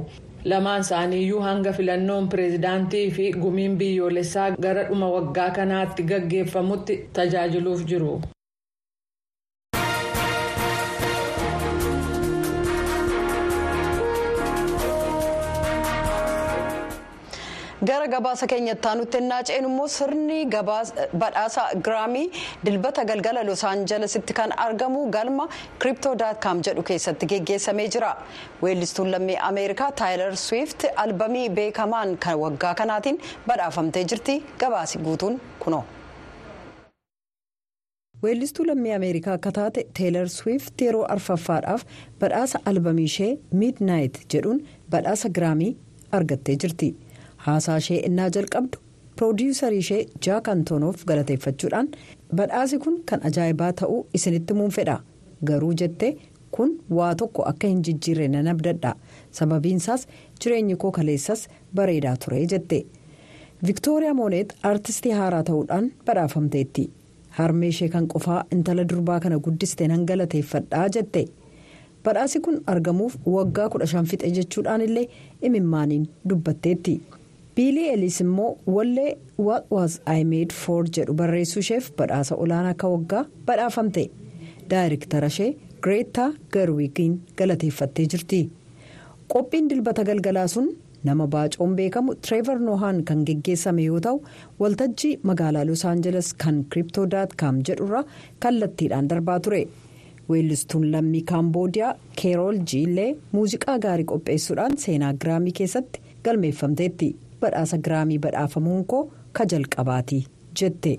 lamaan 0.52 0.82
isaaniiyyuu 0.86 1.42
hanga 1.48 1.74
filannoon 1.80 2.30
pireezidaantii 2.30 3.12
fi 3.12 3.32
gumiin 3.44 3.78
biyyoolessaa 3.78 4.50
gara 4.68 4.84
dhuma 4.90 5.10
waggaa 5.16 5.50
kanaatti 5.60 6.04
gaggeeffamutti 6.12 6.98
tajaajiluuf 7.14 7.86
jiru. 7.92 8.22
Gara 17.88 18.08
gabaasa 18.14 18.48
keenyatti 18.52 18.88
aanutti 18.90 19.18
ennaa 19.22 19.42
ceenu 19.50 19.68
immoo 19.72 19.88
sirni 19.96 20.38
badhaasa 21.22 21.64
giraamii 21.86 22.26
dilbata 22.68 23.06
galgala 23.10 23.44
los 23.50 23.64
aanjelesitti 23.70 24.34
kan 24.40 24.52
argamu 24.66 25.02
galma 25.18 25.46
kiriptoo 25.82 26.14
daatkaam 26.22 26.64
jedhu 26.68 26.84
keessatti 26.90 27.30
geggeessamee 27.34 27.88
jira 27.96 28.12
weellistuun 28.64 29.12
lammii 29.16 29.38
ameerikaa 29.50 29.92
taayilar 30.02 30.36
swift 30.46 30.88
albamii 31.06 31.46
beekamaan 31.60 32.18
kan 32.26 32.40
waggaa 32.46 32.74
kanaatiin 32.82 33.22
badhaafamtee 33.48 34.04
jirti 34.14 34.36
gabaasi 34.64 34.98
guutuun 35.08 35.42
kunoo. 35.66 35.84
weellistuu 38.24 38.66
lammii 38.68 38.94
ameerikaa 39.00 39.34
akka 39.40 39.52
taate 39.58 39.82
teelar 39.98 40.30
swift 40.36 40.82
yeroo 40.86 41.06
arfaffaadhaaf 41.16 41.82
badhaasa 42.22 42.60
albamii 42.72 43.06
ishee 43.12 43.34
miidnaayit 43.64 44.16
jedhuun 44.34 44.64
badhaasa 44.96 45.30
giraamii 45.36 45.76
argattee 46.20 46.56
jirti. 46.64 46.88
Haasaa 47.46 47.78
ishee 47.84 48.00
innaa 48.10 48.30
jalqabdu. 48.38 48.78
Piroodiyuusarii 49.16 49.78
ishee 49.84 50.06
jaak 50.26 50.48
antoonof 50.54 51.06
galateeffachuudhaan 51.06 51.88
badhaasi 52.40 52.78
kun 52.84 52.98
kan 53.12 53.20
ajaa'ibaa 53.30 53.72
ta'uu 53.82 54.02
isinitti 54.20 54.54
muun 54.54 54.72
fedha 54.76 54.98
garuu 55.50 55.74
jettee 55.82 56.12
kun 56.58 56.76
waa 56.98 57.16
tokko 57.22 57.44
akka 57.52 57.68
hin 57.72 57.82
jijjiirre 57.88 58.28
nan 58.36 58.48
abdadha 58.54 58.92
sababiinsaas 59.40 60.08
jireenyi 60.44 60.76
koo 60.84 60.92
kaleessas 61.00 61.48
bareedaa 61.80 62.16
ture 62.26 62.44
jette 62.54 62.80
viktooriyaa 63.68 64.14
mooneet 64.22 64.54
aartistii 64.64 65.12
haaraa 65.22 65.44
ta'uudhaan 65.44 65.92
badhaafamteetti. 66.06 66.90
Harmee 67.30 67.70
ishee 67.70 67.90
kan 67.90 68.08
qofaa 68.14 68.44
intala 68.52 68.84
durbaa 68.90 69.20
kana 69.20 69.40
guddiste 69.40 69.88
nan 69.88 70.06
galateeffadhaa 70.12 70.88
jette 70.96 71.26
badhaasi 72.06 72.40
kun 72.40 72.62
argamuuf 72.74 73.16
waggaa 73.36 73.70
kudha 73.70 73.86
shan 73.94 74.06
fixe 74.06 74.32
jechuudhaan 74.40 74.82
illee 74.82 75.08
imimmaaniin 75.42 76.08
dubbatteetti. 76.30 77.02
Biilii 77.58 77.88
eliis 77.96 78.20
immoo 78.24 78.50
wallee 78.76 79.12
what 79.48 79.66
was 79.76 79.94
i 80.18 80.24
made 80.34 80.54
for 80.64 80.82
jedhu 80.98 81.14
barreessuu 81.22 81.60
isheef 81.66 81.86
badhaasa 82.02 82.36
olaanaa 82.44 82.74
akka 82.76 82.88
waggaa 82.96 83.24
badhaafamte 83.48 84.04
daayirektara 84.74 85.28
ishee 85.34 85.50
gireetaa 85.84 86.28
garwiigiin 86.54 87.16
galateeffattee 87.40 88.06
jirti. 88.14 88.40
Qophiin 89.34 89.70
dilbata 89.70 90.04
galgalaa 90.10 90.48
sun 90.54 90.70
nama 91.10 91.28
baacoon 91.34 91.76
beekamu 91.80 92.16
tireevar 92.28 92.60
noohaan 92.68 93.04
kan 93.10 93.26
geggeessame 93.28 93.84
yoo 93.90 94.00
ta'u 94.06 94.22
waltajjii 94.62 95.14
magaalaa 95.30 95.66
los 95.70 95.86
aangeles 95.92 96.34
kan 96.44 96.64
kiriptoo 96.74 97.06
daatkaam 97.14 97.60
jedhurra 97.70 98.04
kallattiidhaan 98.46 99.10
darbaa 99.12 99.40
ture 99.48 99.62
weellistuun 100.30 100.92
lammii 100.96 101.22
kaamboodiyaa 101.32 101.94
keerool 102.22 102.58
jiillee 102.72 103.12
muuziqaa 103.36 103.78
gaarii 103.86 104.06
qopheessuudhaan 104.14 104.78
seenaa 104.86 105.14
giraamii 105.22 105.56
keessatti 105.62 106.02
galmeeffamteetti. 106.26 107.10
Badhaasa 107.42 107.78
giraamii 107.86 108.18
badhaafamuun 108.26 108.84
koo 108.94 109.04
ka 109.40 109.46
jalqabaati 109.54 110.20
jette 110.62 110.92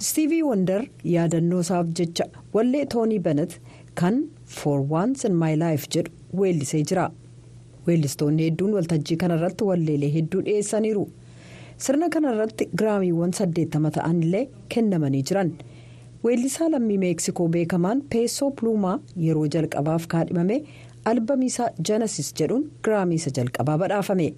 istiivii 0.00 0.42
wandar 0.50 0.80
yaadannoo 1.16 1.60
isaaf 1.66 1.86
jecha 2.00 2.26
wallee 2.56 2.84
toonii 2.94 3.18
banet 3.28 3.60
kan 4.00 4.16
for 4.58 4.78
once 5.00 5.28
in 5.28 5.34
my 5.44 5.52
life 5.64 5.86
jedhu 5.96 6.12
weellisee 6.40 6.82
jira 6.90 7.06
weellistoonni 7.86 8.44
hedduun 8.48 8.74
waltajjii 8.78 9.16
kanarratti 9.22 9.64
walleelee 9.70 10.12
hedduu 10.16 10.42
dhiyeessaniiru 10.48 11.04
sirna 11.86 12.08
kanarratti 12.16 12.68
giraamiiwwan 12.78 13.32
saddeettama 13.38 13.90
ta'an 13.96 14.22
illee 14.26 14.44
kennamanii 14.74 15.22
jiran 15.30 15.52
weellisaa 16.24 16.68
lammii 16.74 16.98
meeksikoo 17.04 17.48
beekamaan 17.56 18.02
peesoo 18.14 18.50
pluumaa 18.60 18.96
yeroo 19.26 19.46
jalqabaaf 19.56 20.06
kaadhimame 20.14 20.56
albamiisaa 21.10 21.68
janasis 21.88 22.32
jedhuun 22.40 22.64
giraamiisa 22.84 23.30
jalqabaa 23.36 23.78
badhaafame. 23.82 24.28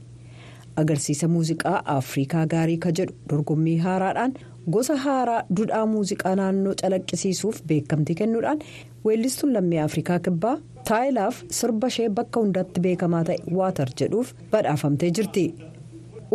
Agarsiisa 0.83 1.29
muuziqaa 1.35 1.79
afrikaa 1.97 2.47
gaarii 2.55 2.79
ka 2.85 2.91
jedhu 3.01 3.15
dorgommii 3.31 3.77
haaraadhaan 3.87 4.35
gosa 4.77 4.97
haaraa 5.05 5.43
dudhaa 5.61 5.85
muuziqaa 5.95 6.35
naannoo 6.41 6.75
calaqqisiisuuf 6.83 7.63
beekamtii 7.73 8.17
kennuudhaan 8.23 8.59
weellistuun 9.07 9.53
lammii 9.57 9.79
afrikaa 9.87 10.19
kibbaa 10.27 10.57
taayilaaf 10.91 11.41
sirba 11.61 11.87
ishee 11.95 12.09
bakka 12.21 12.41
hundatti 12.45 12.81
beekamaa 12.89 13.25
ta'e 13.31 13.39
waatar 13.61 13.89
jedhuuf 14.03 14.35
badhaafamtee 14.53 15.11
jirti 15.21 15.45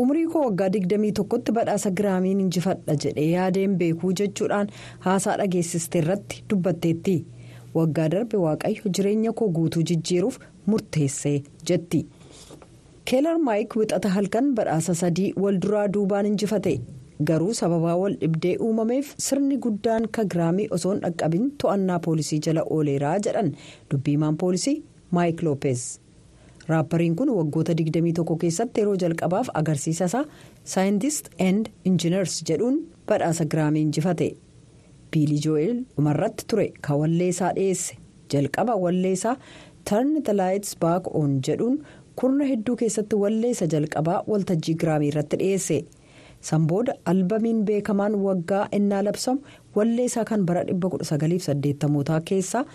umrii 0.03 0.25
koo 0.33 0.41
waggaa 0.47 0.67
21tti 0.77 1.51
badhaasa 1.59 1.91
giraamiin 1.99 2.39
injifadha 2.47 2.95
jedhee 3.05 3.27
yaadeen 3.35 3.75
beekuu 3.83 4.11
jechuudhaan 4.21 4.71
haasaa 5.05 5.37
dhageessiste 5.41 5.99
irratti 6.03 6.43
dubbatteetti 6.49 7.15
waggaa 7.77 8.07
darbe 8.15 8.37
waaqayyo 8.45 8.91
jireenya 8.97 9.33
koo 9.41 9.49
guutuu 9.57 9.83
jijjiiruuf 9.91 10.39
murteessee 10.65 11.37
jetti. 11.69 12.05
Keelar 13.09 13.37
maayik 13.47 13.75
wixata 13.79 14.09
halkan 14.15 14.53
badhaasa 14.57 14.93
sadii 15.01 15.33
wal 15.43 15.57
duraa 15.63 15.87
duubaan 15.95 16.25
injifate. 16.31 16.73
Garuu 17.29 17.53
sababaa 17.59 17.95
wal 18.01 18.15
dhibdee 18.21 18.55
uumameef 18.67 19.13
sirni 19.25 19.57
guddaan 19.65 20.07
ka 20.15 20.23
giraamii 20.33 20.67
osoon 20.77 20.99
dhaqqabin 21.03 21.49
to'annaa 21.63 21.99
poolisii 22.05 22.39
jala 22.47 22.63
ooleeraa 22.77 23.17
jedhan. 23.27 23.51
Dubbiimaan 23.91 24.37
poolisii 24.37 24.77
maayik 25.11 25.43
loopeez 25.47 25.83
raappariin 26.71 27.15
kun 27.19 27.29
waggoota 27.37 27.73
21 27.79 28.37
keessatti 28.41 28.81
yeroo 28.81 28.95
jalqabaaf 29.03 29.49
agarsiisa 29.61 30.05
isaa 30.11 30.23
saayintist 30.73 31.25
and 31.47 31.67
injiiners 31.89 32.37
jedhuun 32.49 32.77
badhaasa 33.07 33.45
giraamii 33.53 33.81
injifate. 33.87 34.29
Biilii 35.11 35.41
joo'eel 35.45 35.83
dhumarratti 35.95 36.45
ture 36.53 36.67
ka 36.87 36.95
walleessaa 37.01 37.51
dhiyeesse 37.57 37.97
jalqaba 38.33 38.75
walleessaa 38.85 39.35
turn 39.89 40.13
the 40.23 40.33
lights 40.41 40.71
back 40.85 41.11
on 41.21 41.39
jedhuun 41.47 41.75
kurna 42.21 42.45
hedduu 42.51 42.75
keessatti 42.81 43.15
walleessa 43.23 43.65
jalqabaa 43.73 44.23
waltajjii 44.27 44.75
giraamii 44.81 45.07
irratti 45.13 45.37
dhiyeesse. 45.41 45.77
San 46.41 46.67
booda 46.67 46.93
albamiin 47.05 47.63
beekamaan 47.65 48.15
waggaa 48.25 48.67
innaa 48.79 49.03
labsamu 49.03 49.41
walleessaa 49.75 50.25
kan 50.25 50.45
bara 50.45 50.63
1980 50.63 52.19
keessaa 52.31 52.65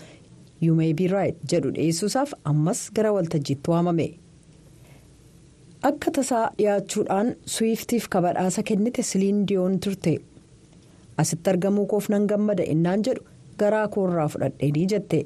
be 1.01 1.07
right 1.15 1.37
jedhu 1.53 1.71
dhiyeessuusaaf 1.75 2.33
ammas 2.45 2.91
gara 2.95 3.13
waltajjiitti 3.13 3.71
waamame. 3.71 4.09
akka 5.83 6.11
tasaa 6.11 6.51
dhiyaachuudhaan 6.59 7.29
suwiftiif 7.47 8.09
kabadhaasa 8.15 8.63
kennite 8.63 9.03
siliin 9.03 9.45
diyoon 9.49 9.79
turte. 9.81 10.19
Asitti 11.17 11.51
argamuu 11.51 11.87
koof 11.87 12.09
nan 12.09 12.27
gammada 12.27 12.63
innaan 12.73 13.03
jedhu 13.07 13.23
garaa 13.59 13.89
koorraa 13.89 14.29
fudhadheenii 14.33 14.87
jette 14.93 15.21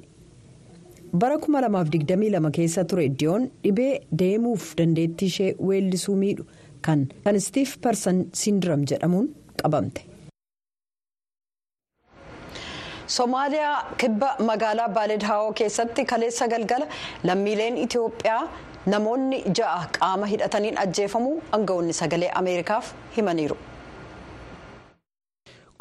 bara 1.13 1.37
2022 1.47 2.51
keessa 2.59 2.85
ture 2.91 3.07
diyoon 3.21 3.45
dhibee 3.65 3.93
deemuuf 4.23 4.65
dandeettii 4.79 5.29
ishee 5.33 5.51
weellisuu 5.69 6.17
miidhu 6.23 6.45
kan 6.87 7.05
kan 7.25 7.41
stiif 7.47 7.77
parsan 7.87 8.25
sindiram 8.43 8.85
jedhamuun 8.93 9.29
qabamte. 9.63 10.01
somaaliyaa 13.17 13.79
kibba 14.01 14.29
magaalaa 14.51 14.89
baaleedhaawoo 14.99 15.53
keessatti 15.61 16.05
kaleessa 16.13 16.49
galgala 16.55 16.87
lammiileen 17.31 17.77
itiyoophiyaa. 17.85 18.43
namoonni 18.93 19.39
ja'a 19.59 19.81
qaama 19.99 20.27
hidhataniin 20.31 20.79
ajjeefamuu 20.85 21.35
aangawoonni 21.57 21.93
sagalee 21.99 22.31
ameerikaaf 22.41 22.87
himaniiru. 23.17 23.57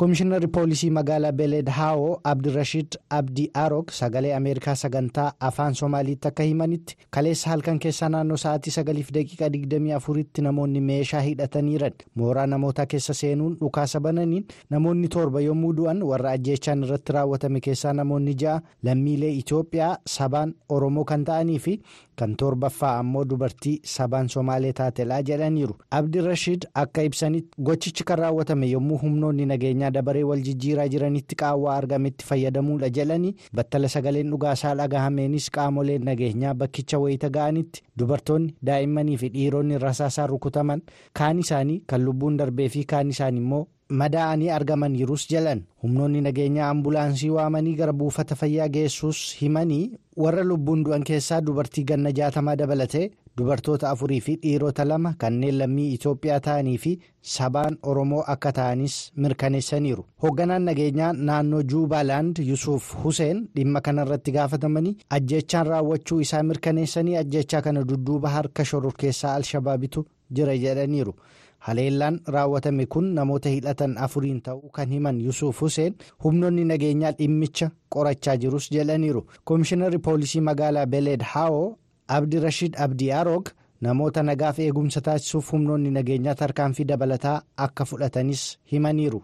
Komishinarri 0.02 0.48
poolisii 0.48 0.90
magaalaa 0.90 1.32
Beledhaawoo 1.32 2.20
Abdirashiid 2.24 2.96
Abdii 3.10 3.50
Arook 3.54 3.92
sagalee 3.92 4.34
Ameerikaa 4.36 4.76
sagantaa 4.76 5.34
afaan 5.40 5.74
Somaaliitti 5.76 6.28
akka 6.28 6.44
himanitti 6.44 6.96
kaleessa 7.10 7.50
halkan 7.50 7.80
keessaa 7.80 8.10
naannoo 8.10 8.38
sa'aatii 8.44 8.72
sagaliif 8.74 9.12
daqiiqaa 9.14 9.48
24tti 9.58 10.42
namoonni 10.42 10.82
meeshaa 10.82 11.22
hidhataniiran 11.22 11.94
mooraa 12.16 12.48
namootaa 12.48 12.86
keessa 12.86 13.14
seenuun 13.14 13.58
dhukaasa 13.60 14.00
bananiin 14.02 14.48
namoonni 14.70 15.08
torba 15.08 15.42
yommuu 15.42 15.74
du'an 15.78 16.02
warra 16.04 16.32
ajjeechaan 16.32 16.84
irratti 16.88 17.14
raawwatame 17.20 17.60
keessaa 17.68 17.94
namoonni 17.94 18.36
ja'a 18.42 18.62
lammiilee 18.84 19.32
Itoophiyaa 19.44 19.98
sabaan 20.16 20.56
Oromoo 20.70 21.04
kan 21.06 21.24
ta'anii 21.30 21.60
fi 21.60 21.78
kan 22.16 22.36
torbaffaa 22.38 22.98
ammoo 23.04 23.24
dubartii 23.30 23.80
sabaan 23.86 24.30
Somaalee 24.30 24.74
taatelaa 24.74 25.22
jedhaniiru. 25.30 25.76
Abdirashiid 25.92 26.66
akka 26.76 27.04
ibsanitti 27.04 27.62
gochichi 27.64 28.04
kan 28.04 28.18
raawwatame 28.20 28.68
yommuu 28.72 28.98
humnoonni 29.04 29.46
nageenyaa 29.46 29.91
dabaree 29.98 30.24
wal 30.30 30.42
jijjiiraa 30.48 30.88
jiranitti 30.94 31.36
qaawwaa 31.42 31.76
argametti 31.82 32.26
fayyadamuudha 32.30 32.90
jedhanii 33.00 33.34
battala 33.60 33.90
sagaleen 33.96 34.32
dhugaasaa 34.36 34.76
dhagahameenis 34.82 35.50
qaamoleen 35.58 36.06
nageenyaa 36.12 36.54
bakkicha 36.64 37.00
wayita 37.04 37.30
ga'anitti 37.40 37.84
dubartoonni 37.98 38.56
daa'immanii 38.72 39.18
fi 39.18 39.30
dhiironni 39.36 39.78
rasaasaan 39.88 40.30
rukutaman. 40.30 40.82
Kaan 41.14 41.40
isaanii 41.46 41.84
kan 41.88 42.04
lubbuun 42.06 42.38
darbee 42.38 42.70
fi 42.70 42.84
kaan 42.96 43.10
isaanii 43.16 43.42
immoo 43.46 43.68
madaa'anii 44.02 44.50
argamaniirus 44.58 45.24
jedhan 45.32 45.62
humnoonni 45.84 46.22
nageenyaa 46.28 46.70
ambulaansii 46.74 47.30
waamanii 47.38 47.74
gara 47.80 47.94
buufata 48.02 48.36
fayyaa 48.42 48.68
geessuus 48.76 49.24
himanii 49.42 49.92
warra 50.24 50.44
lubbuun 50.52 50.84
du'an 50.86 51.04
keessaa 51.10 51.42
dubartii 51.48 51.84
ganna 51.90 52.12
jaatamaa 52.20 52.56
dabalatee 52.62 53.10
dubartoota 53.38 53.90
afurii 53.90 54.20
fi 54.22 54.36
dhiirota 54.44 54.86
lama 54.86 55.14
kanneen 55.18 55.58
lammii 55.60 55.94
Itoophiyaa 55.94 56.40
ta'anii 56.48 56.78
fi 56.78 56.92
sabaan 57.34 57.78
Oromoo 57.84 58.24
akka 58.34 58.52
ta'anis 58.58 58.96
mirkaneessaniiru. 59.16 60.06
Hoogganaan 60.24 60.66
nageenyaa 60.70 61.14
naannoo 61.14 61.62
Juubaaland 61.74 62.38
Yusuuf 62.48 62.94
Huseen 63.04 63.44
dhimma 63.56 63.82
kanarratti 63.82 64.32
gaafatamanii 64.32 64.98
ajjechaan 65.10 65.68
raawwachuu 65.68 66.20
isaa 66.22 66.44
mirkaneessanii 66.44 67.16
ajjechaa 67.24 67.62
kana 67.62 67.84
dudduuba 67.88 68.30
harka 68.30 68.66
shororkeessaa 68.66 69.34
Alshabaabitu 69.36 70.06
jira 70.32 70.58
jedhaniiru. 70.58 71.16
Haleellaan 71.60 72.20
raawwatame 72.28 72.86
kun 72.86 73.14
namoota 73.16 73.50
hidhatan 73.50 73.98
afuriin 73.98 74.42
ta'uu 74.42 74.70
kan 74.78 74.90
himan 74.90 75.20
Yusuuf 75.22 75.62
Huseen 75.62 75.96
humnoonni 76.24 76.64
nageenyaa 76.66 77.12
dhimmicha 77.20 77.70
qorachaa 77.96 78.36
jirus 78.38 78.70
jedhaniiru. 78.72 79.26
Komishinarri 79.44 79.98
poolisii 80.00 80.42
magaalaa 80.42 80.86
Beleed 80.86 81.22
Haawoo 81.34 81.78
Abdirashiid 82.18 82.78
Abdii 82.86 83.10
Aroog 83.22 83.52
namoota 83.88 84.24
nagaaf 84.30 84.60
eegumsa 84.66 85.04
taasisuuf 85.08 85.52
humnoonni 85.56 85.94
nageenyaa 86.00 86.38
tarkaanfii 86.44 86.88
dabalataa 86.94 87.36
akka 87.68 87.90
fudhatanis 87.94 88.46
himaniiru. 88.74 89.22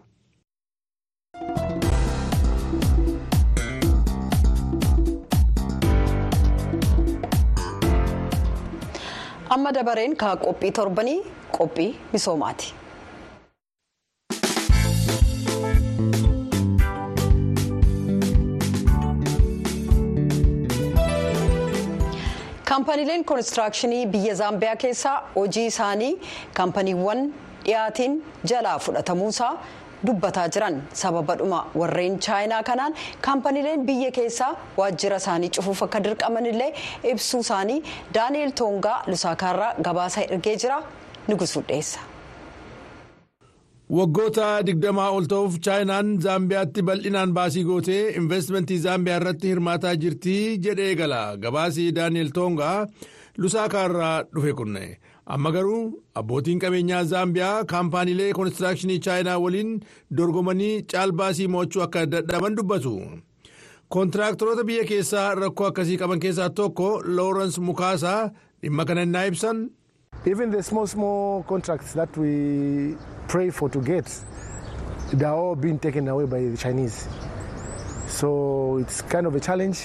amma 9.54 9.70
dabareen 9.76 10.14
ka 10.22 10.30
qophii 10.44 10.72
torbanii 10.78 11.18
qophii 11.58 11.90
misoomaati. 12.12 12.74
Kaampaniileen 22.78 23.24
koonistiraakshanii 23.28 24.06
biyya 24.06 24.34
zaambiyaa 24.40 24.76
keessaa 24.82 25.14
hojii 25.34 25.64
isaanii 25.66 26.10
kaampaniiwwan 26.58 27.22
dhiyaatiin 27.64 28.12
jalaa 28.50 28.78
fudhatamuusaa 28.84 29.48
dubbataa 30.06 30.44
jiran 30.56 30.76
sababadhuma 31.00 31.58
warreen 31.80 32.18
chaayinaa 32.26 32.60
kanaan 32.68 32.94
kaampaniileen 33.28 33.82
biyya 33.88 34.10
keessaa 34.18 34.52
waajjira 34.76 35.16
isaanii 35.22 35.50
cufuuf 35.58 35.82
akka 35.88 36.00
dirqaman 36.04 36.46
illee 36.52 36.70
ibsuu 37.14 37.40
isaanii 37.46 37.80
daani'eel 38.18 38.52
toongaa 38.62 39.02
lusaakaarraa 39.10 39.72
gabaasa 39.88 40.22
ergee 40.36 40.56
jira 40.66 40.78
nugusuu 41.28 41.62
dhiyeessa. 41.68 41.98
Waggoota 43.96 44.46
digdamaa 44.68 45.10
ol 45.16 45.26
ta'uuf 45.32 45.54
chaayinaan 45.66 46.08
zaambiyaatti 46.24 46.82
bal'inaan 46.88 47.30
baasii 47.36 47.62
gootee 47.68 48.00
investimentii 48.20 48.76
zaambiyaa 48.86 49.20
irratti 49.20 49.48
hirmaataa 49.52 49.94
jirti 50.02 50.34
jedhee 50.66 50.90
gala 51.00 51.20
gabaasii 51.44 51.86
daani'eel 51.98 52.30
toongaa 52.38 52.86
lusaakaarraa 53.44 54.16
dhufe 54.34 54.52
kunne 54.58 54.84
amma 55.36 55.52
garuu 55.56 55.80
abbootiin 56.22 56.60
qabeenyaa 56.64 57.02
zaambiyaa 57.12 57.64
kaampaaniilee 57.72 58.28
koonistiraakshanii 58.38 58.98
chaayinaa 59.06 59.38
waliin 59.44 59.72
dorgomanii 60.20 60.74
caalbaasii 60.92 61.48
mo'achuu 61.54 61.82
akka 61.86 62.04
dadhaban 62.12 62.56
dubbatu. 62.60 62.94
Kontiraaktaroota 63.94 64.64
biyya 64.68 64.84
keessaa 64.90 65.28
rakkoo 65.42 65.66
akkasii 65.70 65.96
qaban 66.02 66.20
keessaa 66.24 66.50
tokko 66.60 66.88
loorens 67.16 67.56
mukaasaa 67.68 68.20
dhimma 68.62 68.84
kana 68.84 69.24
ibsan. 69.32 69.68
Pray 73.28 73.50
for 73.50 73.68
to 73.68 73.80
get, 73.80 74.06
they 75.12 75.26
are 75.26 75.34
all 75.36 75.54
being 75.54 75.78
taken 75.78 76.08
away 76.08 76.24
by 76.24 76.40
the 76.40 76.56
Chinese. 76.56 77.06
So 78.08 78.78
it's 78.80 79.02
kind 79.02 79.26
of 79.26 79.34
a 79.34 79.40
challenge. 79.40 79.80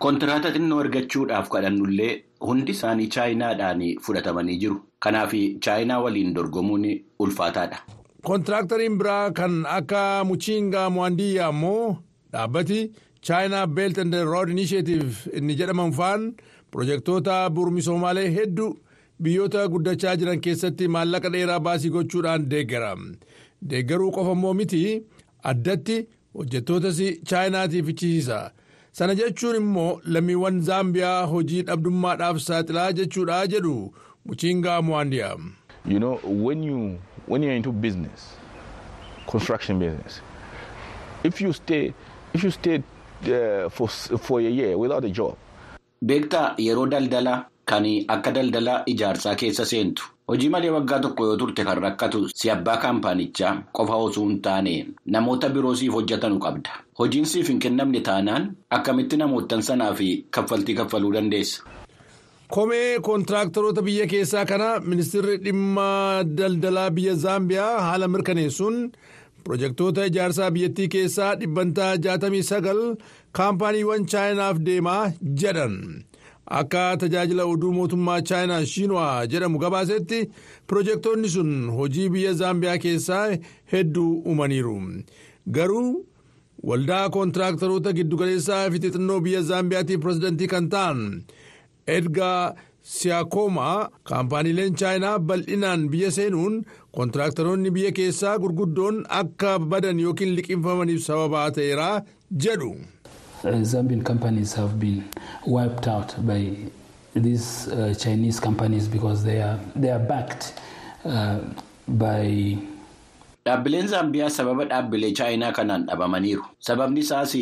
Kontiraata 0.00 0.50
xinnoo 0.54 0.78
argachuudhaaf 0.82 1.48
kadhannullee 1.54 2.24
hundi 2.48 2.72
isaanii 2.76 3.08
chaayinaadhaan 3.16 3.82
fudhatamanii 4.04 4.56
jiru. 4.62 4.76
Kanaaf 4.98 5.32
chaayinaa 5.66 6.00
waliin 6.04 6.32
dorgomuun 6.34 6.86
ulfaataadha. 7.18 7.78
Kontiraakteriin 8.24 8.96
biraa 8.98 9.30
kan 9.30 9.66
akka 9.66 10.24
Muchiingaa 10.24 10.88
Muwaandiyyaa 10.90 11.48
ammoo 11.48 11.96
dhaabbati 12.32 12.80
chaayinaa 13.20 13.66
Belt 13.66 13.98
and 13.98 14.14
Road 14.14 14.48
Initiative 14.48 15.28
inni 15.34 15.54
jedhaman 15.54 15.92
faan 15.92 16.32
pirojektoota 16.70 17.50
bu'uura 17.50 18.20
hedduu. 18.38 18.76
Biyyoota 19.22 19.68
guddachaa 19.68 20.16
jiran 20.16 20.40
keessatti 20.40 20.88
maallaqa 20.88 21.28
dheeraa 21.34 21.60
baasii 21.66 21.90
gochuudhaan 21.96 22.48
deeggara 22.52 22.96
deeggaruu 23.70 24.10
qofa 24.16 24.32
immoo 24.38 24.54
miti 24.60 24.82
addatti 25.52 25.96
hojjettootas 26.34 26.98
chaayinaatiif 27.28 27.88
ichisiisa 27.88 28.38
sana 28.92 29.14
jechuun 29.14 29.56
immoo 29.56 30.00
lammiiwwan 30.04 30.60
zaambiyaa 30.68 31.26
hojii 31.32 31.62
dhabdummaadhaaf 31.68 32.38
saaxilaa 32.46 32.92
jechuudha 32.92 33.46
jedhu 33.46 33.74
muchiingaa 34.26 34.82
muwaandiyaa. 34.82 35.36
You 35.88 35.98
know, 35.98 36.18
when 36.46 36.64
you 36.64 36.98
when 37.28 37.42
you're 37.42 37.56
into 37.56 37.72
business, 37.72 38.20
construction 39.26 39.78
business, 39.78 40.20
if 41.24 41.40
you 41.40 41.52
stay 41.52 41.92
if 42.34 42.44
you 42.44 42.50
stay 42.50 42.76
uh, 42.78 43.70
for 43.70 43.88
for 44.18 44.40
a 44.40 44.50
year 44.50 44.76
without 44.78 45.04
a 45.04 45.08
job. 45.10 45.34
Beektaa 46.04 46.54
yeroo 46.58 46.86
daldalaa 46.86 47.44
kan 47.72 47.84
akka 48.14 48.30
daldala 48.36 48.74
ijaarsaa 48.92 49.34
keessa 49.42 49.64
seentu 49.72 50.02
hojii 50.32 50.48
malee 50.54 50.70
waggaa 50.76 50.98
tokko 51.04 51.26
yoo 51.28 51.36
turte 51.42 51.64
kan 51.68 51.78
rakkatu 51.84 52.20
si 52.34 52.50
abbaa 52.54 52.76
kaampaanichaa 52.84 53.52
qofa 53.78 53.96
osoo 54.06 54.24
hin 54.28 54.40
taane 54.46 54.74
namoota 55.16 55.48
biroo 55.56 55.74
siif 55.82 55.92
hojjetanu 55.98 56.38
qabda 56.46 56.70
hojiin 57.02 57.26
siif 57.34 57.48
hin 57.52 57.58
kennamne 57.66 58.00
taanaan 58.08 58.48
akkamitti 58.78 59.16
namoottan 59.22 59.62
sanaa 59.68 59.92
fi 60.00 60.08
kaffaltii 60.30 60.74
kaffaluu 60.80 61.12
dandeessa. 61.18 61.62
Komee 62.54 62.98
kontiraaktaroota 63.06 63.82
biyya 63.86 64.06
keessaa 64.12 64.44
kana 64.46 64.68
ministeerri 64.92 65.36
dhimma 65.44 65.88
daldalaa 66.38 66.90
biyya 66.96 67.14
zaambiyaa 67.24 67.80
haala 67.86 68.08
mirkaneessuun 68.14 68.78
pirojektoota 69.44 70.04
ijaarsaa 70.10 70.50
biyyattii 70.56 70.88
keessaa 70.94 71.34
dhibbantaa 71.40 71.92
69 71.96 72.96
kaampaaniiwwan 73.38 74.06
chaayinaaf 74.14 74.58
deemaa 74.66 75.02
jedhan. 75.42 75.76
Akka 76.58 76.96
tajaajila 77.00 77.44
oduu 77.52 77.72
mootummaa 77.78 78.20
chaayinaa 78.28 78.64
shiinwaa 78.72 79.26
jedhamu 79.32 79.58
gabaasetti 79.64 80.20
pirojektoonni 80.66 81.28
sun 81.34 81.50
hojii 81.76 82.08
biyya 82.14 82.32
zaambiyaa 82.40 82.78
keessaa 82.84 83.26
hedduu 83.72 84.12
uumaniiru 84.26 84.76
garuu 85.56 86.06
waldaa 86.70 87.04
koontiraaktoroota 87.14 87.92
giddugaleessaa 87.98 88.64
fi 88.72 88.78
xixinnoo 88.84 89.20
biyya 89.26 89.42
zaambiyaatiif 89.50 90.00
pirezidantii 90.02 90.48
kan 90.54 90.68
ta'an 90.74 91.00
edgaa 91.96 92.54
siyaakooma 92.96 93.68
kaampaaniileen 94.10 94.74
chaayinaa 94.80 95.18
bal'inaan 95.28 95.88
biyya 95.92 96.10
seenuun 96.16 96.54
koontiraaktoroonni 96.96 97.70
biyya 97.76 97.92
keessaa 97.98 98.38
gurguddoon 98.42 99.04
akka 99.20 99.58
badan 99.58 100.00
yookiin 100.04 100.34
liqinfamaniif 100.36 101.02
sababaa 101.06 101.50
ta'eera 101.56 101.90
jedhu. 102.44 102.72
Zambian 103.42 104.04
companies 104.04 104.54
have 104.54 104.78
been 104.78 105.04
wiped 105.46 105.86
out 105.88 106.14
by 106.26 106.54
these 107.14 107.68
uh, 107.68 107.94
Chinese 107.94 108.38
companies 108.40 108.86
because 108.88 109.24
they 109.24 109.40
are, 109.40 109.58
they 109.76 109.90
are 109.90 109.98
backed 109.98 110.54
uh, 111.04 111.38
by. 111.88 112.56
Dhaabbileen 113.46 113.86
Zaambiyaa 113.88 114.30
sababa 114.30 114.64
dhaabbilee 114.64 115.12
Chaayinaa 115.12 115.52
kanaan 115.52 115.86
dhabamaniiru. 115.86 116.42
Sababni 116.58 117.00
isaas 117.00 117.32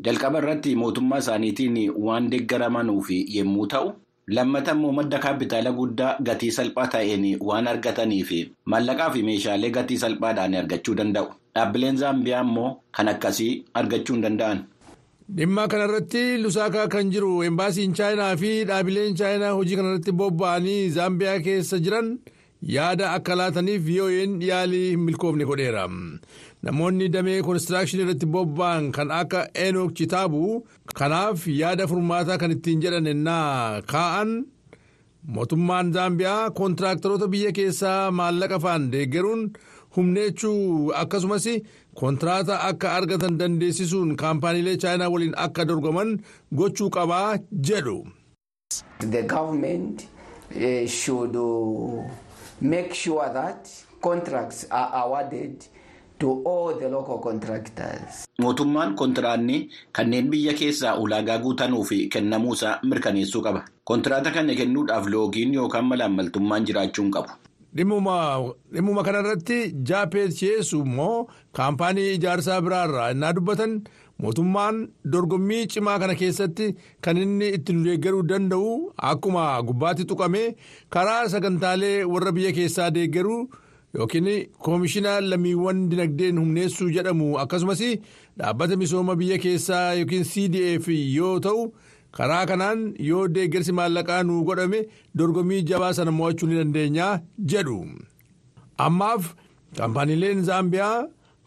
jalqaba 0.00 0.38
irratti 0.38 0.74
mootummaa 0.76 1.18
isaaniitiin 1.18 1.90
waan 1.96 2.30
deeggaramanuu 2.30 3.02
yommuu 3.10 3.66
ta'u, 3.66 3.90
lammata 4.28 4.72
immoo 4.72 4.92
madda 4.92 5.18
kaapitaala 5.18 5.72
guddaa 5.72 6.16
gatii 6.22 6.50
salphaa 6.52 6.86
ta'een 6.86 7.36
waan 7.40 7.66
argataniif 7.66 8.30
maallaqaa 8.64 9.10
fi 9.10 9.22
meeshaalee 9.22 9.70
gatii 9.70 9.98
salphaadhaan 9.98 10.54
argachuu 10.54 10.94
danda'u. 10.94 11.26
Dhaabbileen 11.54 11.96
Zaambiyaa 11.96 12.42
immoo 12.46 12.76
kan 12.92 13.08
akkasii 13.08 13.64
argachuu 13.74 14.14
hin 14.14 14.22
danda'an. 14.22 14.64
Dhimma 15.36 15.68
kanarratti 15.68 16.38
lusaakaa 16.42 16.88
kan 16.92 17.10
jiru 17.12 17.42
embaasiin 17.48 17.92
chaayinaa 17.98 18.36
fi 18.42 18.50
dhaabileen 18.70 19.16
chaayinaa 19.20 19.52
hojii 19.58 19.76
kanarratti 19.80 20.12
bobba'anii 20.20 20.88
zaambiyaa 20.96 21.38
keessa 21.46 21.78
jiran 21.86 22.08
yaada 22.74 23.10
akka 23.16 23.36
laataniif 23.40 23.82
VOA'n 23.88 24.38
yaalii 24.48 24.86
hin 24.94 25.02
milkoofne 25.08 25.44
godheera. 25.50 25.84
Namoonni 26.62 27.08
damee 27.16 27.42
koonistiraakshini 27.48 28.02
irratti 28.06 28.26
bobba'an 28.36 28.88
kan 28.96 29.10
akka 29.20 29.44
Enook 29.66 29.92
Chitaabu 30.00 30.64
kanaaf 31.00 31.44
yaada 31.60 31.86
furmaataa 31.92 32.38
kan 32.44 32.56
ittiin 32.56 32.80
jedhan 32.86 33.06
ennaa 33.12 33.82
kaa'an 33.92 34.32
mootummaan 35.36 35.92
zaambiyaa 35.92 36.50
koontiraaktoroota 36.58 37.28
biyya 37.34 37.52
keessaa 37.52 38.10
maallaqa 38.20 38.58
faan 38.64 38.88
deeggaruun 38.92 39.50
humneechuu 39.98 40.92
akkasumas 41.02 41.46
kontiraata 42.00 42.60
akka 42.70 42.92
argatan 42.98 43.38
dandeessisuun 43.38 44.10
kaampaaniilee 44.22 44.76
chaayinaa 44.84 45.08
waliin 45.14 45.34
akka 45.46 45.64
dorgoman 45.70 46.12
gochuu 46.60 46.90
qabaa 46.96 47.38
jedhu. 47.70 47.96
The 49.16 49.22
government 49.22 50.06
uh, 50.56 50.86
should 50.98 51.36
uh, 51.36 52.04
make 52.60 52.94
sure 52.94 53.26
that 53.40 53.68
contracts 54.00 54.66
are 54.70 54.90
awarded 55.02 55.64
to 56.18 56.28
all 56.52 56.78
the 56.78 56.88
local 56.88 57.18
contractors. 57.26 58.24
Mootummaan 58.42 58.94
kontiraanni 58.94 59.58
kanneen 59.92 60.30
biyya 60.30 60.54
keessaa 60.62 60.94
ulaagaa 60.98 61.38
guutanuu 61.38 61.84
fi 61.90 61.98
kennamuusaa 62.14 62.78
mirkaneessuu 62.92 63.42
qaba. 63.42 63.64
Kontiraata 63.84 64.30
kana 64.30 64.54
kennuudhaaf 64.54 65.06
loogiin 65.06 65.54
yookaan 65.54 65.84
malaammaltummaan 65.92 66.66
jiraachuu 66.70 67.04
hin 67.04 67.12
qabu. 67.18 67.30
Dhimmuma 67.76 69.02
kanarratti 69.04 69.58
jaapeet 69.88 70.30
dhiyeessu 70.38 70.80
immoo 70.84 71.28
kaampaanii 71.58 72.14
ijaarsaa 72.18 72.60
biraarraa 72.66 73.10
innaa 73.14 73.32
dubbatan 73.36 73.74
mootummaan 74.22 74.78
dorgommii 75.12 75.66
cimaa 75.74 75.98
kana 76.02 76.14
keessatti 76.20 76.68
kan 77.04 77.16
inni 77.24 77.48
itti 77.58 77.72
nu 77.76 77.84
deeggaruu 77.88 78.22
danda'u 78.30 78.70
akkuma 79.10 79.44
gubbaatti 79.68 80.04
tuqame 80.12 80.42
karaa 80.96 81.28
sagantaalee 81.34 82.04
warra 82.12 82.32
biyya 82.38 82.52
keessaa 82.60 82.88
deeggaruu 82.96 83.40
yookiin 83.98 84.30
koomishina 84.64 85.20
lammiiwwan 85.30 85.84
dinagdeen 85.90 86.38
humneessuu 86.42 86.88
jedhamu 86.96 87.28
akkasumas 87.44 87.84
dhaabbata 88.38 88.76
misooma 88.80 89.14
biyya 89.20 89.38
keessaa 89.44 89.92
yookiin 90.00 90.24
cdf 90.32 90.88
yoo 91.18 91.38
ta'u. 91.40 91.62
Karaa 92.16 92.44
kanaan 92.50 92.80
yoo 93.08 93.24
deeggarsi 93.34 93.72
maallaqaa 93.78 94.22
nuu 94.28 94.40
godhame 94.48 94.80
dorgommii 95.18 95.62
jabaa 95.70 95.92
sana 95.98 96.10
mo'achuu 96.18 96.48
ni 96.50 96.56
dandeenya 96.60 97.08
jedhu. 97.52 97.78
Ammaaf 98.86 99.34
kaampaaniileen 99.76 100.42
zaambiyaa 100.48 101.06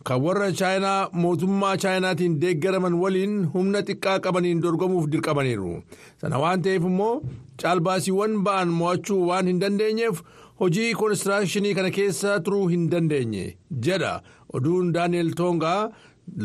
kan 0.09 0.21
warra 0.25 0.49
chaayinaa 0.59 1.09
mootummaa 1.23 1.75
chaayinaatiin 1.83 2.37
deeggaraman 2.43 2.93
waliin 3.03 3.33
humna 3.53 3.81
xiqqaa 3.87 4.19
qabaniin 4.25 4.61
dorgomuuf 4.65 5.07
dirqamaniiru. 5.11 5.73
Sana 6.21 6.39
waan 6.43 6.61
ta'eef 6.67 6.83
immoo 6.91 7.15
caalbaasiiwwan 7.63 8.37
ba'an 8.45 8.69
mo'achuu 8.81 9.19
waan 9.29 9.47
hin 9.51 9.59
dandeenyeef 9.63 10.23
hojii 10.61 10.93
koonistiraakshanii 11.01 11.73
kana 11.77 11.91
keessa 11.97 12.39
turuu 12.45 12.67
hin 12.73 12.89
dandeenye 12.93 13.45
jedha. 13.87 14.13
Oduun 14.53 14.91
daani'el 14.95 15.31
toongaa 15.41 15.91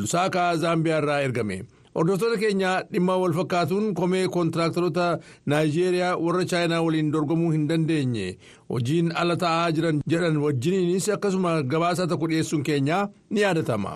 lusaakaa 0.02 0.50
zaambiyaa 0.64 0.98
irraa 1.02 1.20
ergame. 1.28 1.58
Hordoftoota 1.96 2.38
keenya 2.42 2.70
dhimma 2.94 3.14
wal 3.22 3.34
fakkaatuun 3.38 3.86
komee 4.00 4.22
koontiraaktoroota 4.36 5.06
naayijeeriyaa 5.52 6.10
warra 6.24 6.44
chaayinaa 6.52 6.80
waliin 6.86 7.12
dorgomuu 7.16 7.52
hin 7.56 7.68
dandeenye 7.72 8.26
hojiin 8.74 9.12
ala 9.24 9.36
ta'aa 9.44 9.70
jiran 9.78 10.02
jedhan 10.14 10.40
wajjiniinis 10.46 11.08
akkasuma 11.18 11.54
gabaasa 11.76 12.08
tokko 12.14 12.30
dhiyeessuun 12.34 12.66
keenya 12.70 13.00
ni 13.30 13.46
yaadatama. 13.46 13.94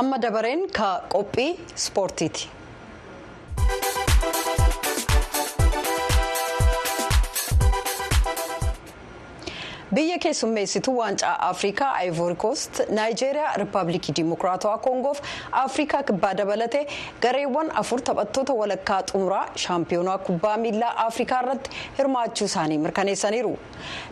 amma 0.00 0.18
dabareen 0.24 0.62
ka 0.78 0.88
qophii 1.14 1.50
ispoortiiti. 1.76 2.48
Biyya 9.94 10.18
keessummeessituu 10.22 10.92
waancaa 10.98 11.34
afrikaa 11.50 11.92
ivory 12.06 12.34
coast 12.34 12.80
naayijeeriyaa 12.96 13.52
riippaabilikii 13.60 14.12
dimokiraatawaa 14.18 14.78
koongoof 14.86 15.20
afrikaa 15.60 16.02
kibbaa 16.02 16.32
dabalatee 16.40 16.86
gareewwan 17.22 17.70
afur 17.82 18.00
taphattoota 18.08 18.52
walakkaa 18.60 18.98
xumuraa 19.10 19.46
shaampiyoonaa 19.62 20.18
kubbaa 20.26 20.56
miilaa 20.64 20.92
afrikaa 21.06 21.38
irratti 21.42 21.70
hirmaachuu 21.98 22.44
isaanii 22.50 22.78
mirkaneessaniiru 22.84 23.54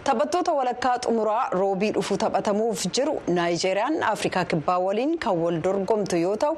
taphattoota 0.05 0.53
walakkaa 0.61 0.97
xumuraa 1.07 1.49
roobii 1.51 1.91
dhufu 1.99 2.17
taphatamuuf 2.25 2.87
jiru 2.99 3.21
naayijeeriyaan 3.39 4.03
afrikaa 4.13 4.45
kibbaa 4.45 4.79
waliin 4.87 5.19
kan 5.19 5.39
wal 5.43 5.61
dorgomtu 5.69 6.17
yoo 6.17 6.37
ta'u 6.37 6.57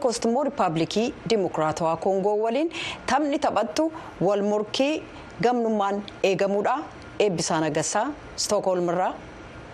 coast 0.00 0.24
immoo 0.24 0.44
riippaabilikii 0.50 1.14
dimokiraatawaa 1.30 1.96
koongoo 1.96 2.36
waliin 2.42 2.70
taphni 3.06 3.38
taphattu 3.38 3.92
wal 4.20 4.42
morkii 4.42 5.02
gamnummaan 5.42 6.02
eegamuudha. 6.22 6.78
Eebbisaa 7.24 7.60
nagassaa 7.64 8.06
stookholm 8.44 8.88
irraa 8.92 9.14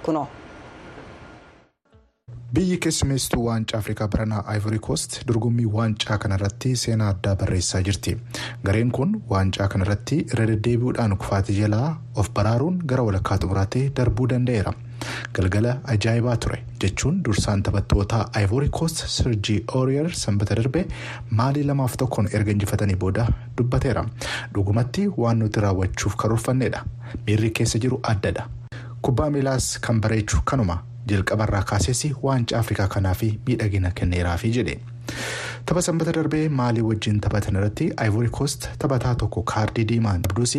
kunoo. 0.06 0.26
biyyi 2.56 2.76
keessummeessituu 2.84 3.44
waancaa 3.46 3.78
afrikaa 3.82 4.08
baranaa 4.14 4.40
ivory 4.56 4.78
coast 4.86 5.14
dorgommii 5.28 5.66
waancaa 5.76 6.18
kanarratti 6.24 6.72
seenaa 6.80 7.08
addaa 7.12 7.32
barreessaa 7.42 7.80
jirti 7.86 8.12
gareen 8.66 8.90
kun 8.98 9.14
waancaa 9.30 9.68
kanarratti 9.74 10.18
irra 10.34 10.46
deddeebi'uudhaan 10.50 11.16
kufaatii 11.22 11.56
jalaa 11.60 11.88
of 12.22 12.28
baraaruun 12.38 12.76
gara 12.92 13.02
walakkaa 13.08 13.38
xumuraatti 13.44 13.82
darbuu 14.00 14.28
danda'eera 14.34 14.72
galgala 15.38 15.74
ajaa'ibaa 15.94 16.36
ture 16.36 16.58
jechuun 16.84 17.22
dursaan 17.24 17.62
taphattoota 17.62 18.20
ivory 18.42 18.68
coast 18.78 19.04
sirjii 19.16 19.58
ooriyer 19.80 20.12
sanbata 20.22 20.54
darbe 20.60 20.84
maalii 21.40 21.62
lamaaf 21.72 21.96
tokkoon 22.04 22.28
erga 22.32 22.50
injifatanii 22.52 22.96
booda 23.04 23.26
dubbateera. 23.58 24.04
Dhugumatti 24.54 25.08
waan 25.16 25.38
nuti 25.38 25.60
raawwachuuf 25.66 26.16
karoorfanneedha 26.16 26.84
miirri 27.26 27.50
keessa 27.50 27.78
jiru 27.78 28.00
addadha. 28.14 28.48
Kubbaa 29.02 29.30
miilaas 29.30 29.78
kan 29.80 30.00
bareechu 30.00 30.42
kanuma. 30.44 30.78
jalqabarraa 31.10 31.60
kaasees 31.68 32.00
waancaa 32.24 32.58
afrikaa 32.62 32.84
kanaaf 32.90 33.22
miidhagina 33.46 33.90
kenneeraafi 34.00 34.50
jedhe 34.56 34.74
tapha 35.66 35.82
sanbata 35.86 36.12
darbee 36.16 36.48
maalii 36.60 36.82
wajjin 36.88 37.20
taphatan 37.24 37.56
irratti 37.60 37.86
ivory 38.06 38.30
coast 38.38 38.68
taphataa 38.84 39.14
tokko 39.22 39.42
kaardii 39.52 39.84
diimaan 39.90 40.22
qabduus 40.26 40.54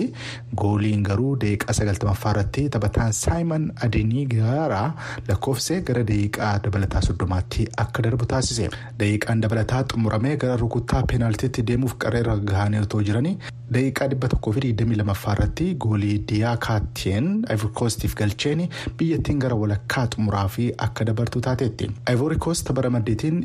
gooliin 0.62 1.03
garuu 1.10 1.32
daqiiqaa 1.43 1.73
sagaltamaffaa 1.79 2.32
irratti 2.36 2.63
taphataan 2.75 3.13
saayimon 3.21 3.65
adiniigaaraa 3.88 4.86
lakkoofsee 5.29 5.79
gara 5.89 6.03
daqiiqaa 6.12 6.53
dabalataa 6.67 7.01
soddomaatti 7.08 7.67
akka 7.86 8.03
darbu 8.08 8.25
taasise. 8.36 8.69
Daqiiqaan 8.99 9.41
dabalataa 9.47 9.84
xumuramee 9.93 10.38
gara 10.45 10.56
rukuttaa 10.63 11.03
peenaaltiitti 11.12 11.65
deemuuf 11.71 11.97
qareera 12.06 12.38
gahanii 12.51 12.82
otoo 12.86 13.01
jiranii 13.10 13.36
daqiiqaa 13.75 14.08
dhibba 14.13 14.27
tokkoo 14.36 14.53
fi 14.56 14.62
digdamii 14.67 14.97
lamaffaa 15.01 15.34
irratti 15.38 15.67
goolii 15.86 16.15
diyaa 16.32 16.56
kaatiyeen 16.67 17.29
ivory 17.58 17.73
coastiif 17.82 18.15
galcheen 18.21 18.63
biyyattiin 19.01 19.39
gara 19.45 19.56
walakkaa 19.63 20.06
xumuraa 20.15 20.47
fi 20.56 20.69
akka 20.88 21.06
dabartu 21.12 21.41
taateetti. 21.49 21.91
Ivory 22.15 22.38
coast 22.47 22.65
tapha 22.67 22.82
ramaddiitiin 22.88 23.43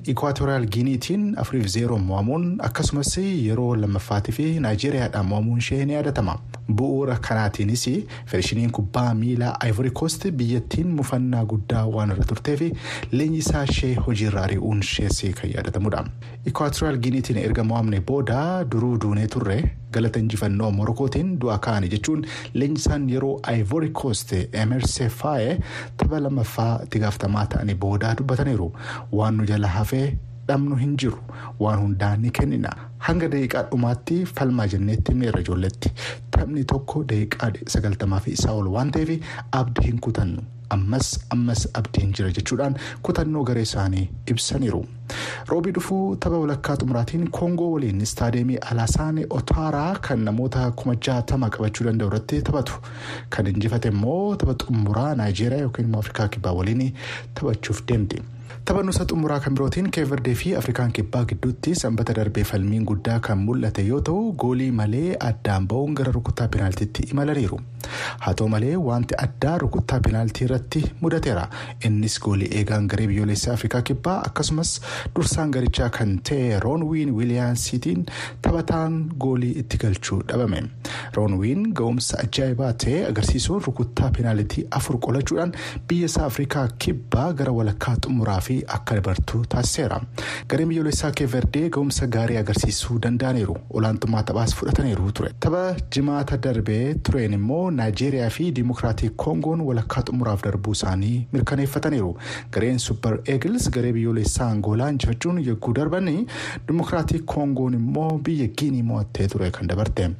giniitiin 0.92 1.34
afuriif 1.38 1.66
zeeroon 1.68 2.00
mo'amuun 2.08 2.44
akkasumas 2.68 3.10
yeroo 3.20 3.76
lammaffaatii 3.80 4.32
fi 4.36 4.44
naayijeeriyaadhaan 4.64 5.26
mo'amuun 5.30 5.58
ishee 5.62 5.84
ni 5.84 5.92
yaadatama 5.94 6.34
bu'uura 6.78 7.16
kanaatiinis 7.28 7.84
federeeshiniin 8.26 8.70
kubbaa 8.78 9.14
miilaa 9.14 9.52
ivory 9.68 9.90
coast 10.00 10.24
biyyattiin 10.40 10.88
mufannaa 11.00 11.44
guddaa 11.50 11.84
waan 11.96 12.10
irra 12.14 12.24
turteef 12.30 12.62
leenjisaa 13.12 13.64
ishee 13.72 13.94
hojiirra 14.06 14.42
ari'uun 14.48 14.80
ishees 14.86 15.20
kan 15.40 15.50
yaadatamudha 15.54 16.04
ikwaatiraal 16.52 16.98
giniitiin 17.06 17.38
erga 17.42 17.64
mo'amne 17.72 18.00
booda 18.12 18.38
duruu 18.72 18.94
duunee 19.04 19.26
turre 19.34 19.58
galata 19.92 20.18
injifannoo 20.24 20.70
morokootiin 20.78 21.34
du'a 21.42 21.58
kaane 21.68 21.88
jechuun 21.96 22.24
leenjisaan 22.54 23.08
yeroo 23.10 23.34
ivory 23.58 23.90
coast 24.02 24.32
emerse 24.62 25.08
faaye 25.20 25.58
tapha 25.96 26.20
lammaffaa 26.28 26.72
itti 26.88 26.98
gaafatamaa 27.04 27.46
ta'anii 27.56 27.74
booda 27.84 28.14
dubbataniiru 28.22 28.72
waan 29.20 29.36
nu 29.36 29.44
jala 29.52 29.68
hafee 29.76 30.06
dhabnu 30.48 30.76
hin 30.82 30.96
jiru. 30.96 31.18
Waan 31.60 31.78
hundaan 31.84 32.20
ni 32.22 32.30
kennina. 32.40 32.72
Hanga 32.98 33.28
daqiiqaa 33.32 33.62
dhumaatti 33.70 34.20
falmaa 34.26 34.66
jenneetti 34.74 35.12
himneerra 35.12 35.40
ijoolletti. 35.46 35.92
Taphni 36.30 36.64
tokko 36.74 37.04
daqiiqaa 37.14 37.50
sagaltamaa 37.74 38.20
fi 38.20 38.30
isaa 38.38 38.52
ol 38.60 38.68
waan 38.76 38.90
ta'eef 38.92 39.18
abdii 39.62 39.86
hin 39.90 40.00
kutannu. 40.06 40.42
Ammas 40.74 41.06
ammas 41.34 41.62
abdiin 41.78 42.10
jira 42.16 42.28
jechuudhaan 42.38 42.74
kutannoo 43.02 43.42
garee 43.50 43.62
isaanii 43.68 44.08
ibsaniiru. 44.32 44.80
roobii 45.50 45.72
dhufuu 45.76 46.16
tapha 46.24 46.38
walakkaa 46.42 46.74
xumuraatiin 46.80 47.30
koongoo 47.36 47.68
waliin 47.74 48.00
istaadeemii 48.06 48.56
alaasaane 48.72 49.24
otaaraa 49.38 49.94
kan 50.08 50.24
namoota 50.28 50.70
kuma 50.82 50.94
jaatama 51.08 51.48
qabachuu 51.54 51.86
danda'u 51.86 52.08
irratti 52.10 52.42
taphatu. 52.48 52.72
Kan 53.36 53.46
injifate 53.52 53.88
immoo 53.94 54.36
tapha 54.42 54.54
xumuraa 54.64 55.14
naayijeeriyaa 55.20 55.62
yookiin 55.68 55.88
immoo 55.88 56.00
afrikaa 56.04 56.28
kibbaa 56.34 56.52
waliin 56.58 56.92
taphachuuf 57.34 57.80
deemti. 57.92 58.22
Tapha 58.68 58.82
nusa 58.84 59.04
xumuraa 59.10 59.40
kan 59.40 59.54
birootiin 59.56 59.86
keeverdee 59.96 60.34
fi 60.34 60.50
afrikaan 60.56 60.90
kibbaa 60.92 61.24
gidduutti 61.30 61.74
sanbata 61.82 62.12
darbee 62.16 62.42
falmiin 62.44 62.84
guddaa 62.90 63.18
kan 63.26 63.38
mul'ate 63.44 63.82
yoo 63.86 64.00
ta'u 64.08 64.32
goolii 64.42 64.70
malee 64.80 65.16
addaan 65.28 65.68
ba'uun 65.70 65.94
gara 66.00 66.12
rukuttaa 66.12 66.48
peenaaltiitti 66.54 67.06
imalaniiru 67.14 67.58
haa 68.24 68.34
ta'u 68.40 68.48
malee 68.54 68.74
wanti 68.88 69.16
addaa 69.24 69.54
rukuttaa 69.62 70.00
peenaaltii 70.06 70.44
irratti 70.48 70.82
mudateera. 71.00 71.46
Innis 71.86 72.18
goolii 72.24 72.48
eegaan 72.60 72.86
garee 72.92 73.06
biyyoolessaa 73.12 73.54
afrikaa 73.54 73.80
kibbaa 73.92 74.18
akkasumas 74.28 74.74
dursaan 75.16 75.50
garichaa 75.56 75.88
kan 75.96 76.12
ta'e 76.30 76.60
roonwiin 76.66 77.14
wiiliyaansiitiin 77.20 78.04
taphataan 78.42 79.00
goolii 79.24 79.54
itti 79.62 79.78
galchuu 79.86 80.20
dhabame. 80.28 80.62
Roonwiin 81.16 81.64
ga'umsa 81.80 82.20
ajaa'ibaa 82.26 82.72
ta'e 82.84 83.00
agarsiisuun 83.14 83.62
rukuttaa 83.70 84.10
peenaaltii 84.18 84.66
afur 84.82 85.00
qolachuudhaan 85.08 85.56
biyya 85.88 86.12
isaa 86.12 86.26
afrikaa 86.34 86.68
kibbaa 86.86 87.32
gara 87.32 87.52
walakkaa 87.62 87.96
xumuraa 88.04 88.40
fi 88.50 88.57
akka 88.76 88.94
dabartu 88.98 89.40
taasiseera 89.54 90.00
gareen 90.48 90.68
biyyoolessaa 90.68 91.10
keeverdee 91.20 91.68
ga'umsa 91.76 92.06
gaarii 92.16 92.36
agarsiisuu 92.42 92.98
danda'aniiru 93.06 93.56
olaantummaa 93.80 94.22
taphaas 94.30 94.54
fudhataniiru 94.60 95.12
ture 95.20 95.32
tapha 95.46 95.62
jimaata 95.96 96.36
darbee 96.46 96.94
tureen 97.08 97.32
immoo 97.38 97.70
naayijeeriyaa 97.80 98.30
fi 98.36 98.50
diimokiraatik 98.58 99.16
koongoon 99.24 99.60
walakkaa 99.70 100.02
xumuraaf 100.10 100.42
darbuu 100.48 100.72
isaanii 100.78 101.26
mirkaneeffataniiru 101.32 102.12
gareen 102.56 102.78
supper 102.86 103.18
eegils 103.34 103.70
garee 103.78 103.92
biyyoolessaa 103.98 104.50
angoolaa 104.56 104.90
injifachuun 104.96 105.42
yogguu 105.48 105.74
darbanii 105.80 106.26
diimokiraatik 106.68 107.24
koongoon 107.34 107.74
immoo 107.80 108.10
biyya 108.30 108.46
giinii 108.62 108.82
mo'attee 108.92 109.28
ture 109.34 109.50
kan 109.58 109.66
dabarte 109.74 110.10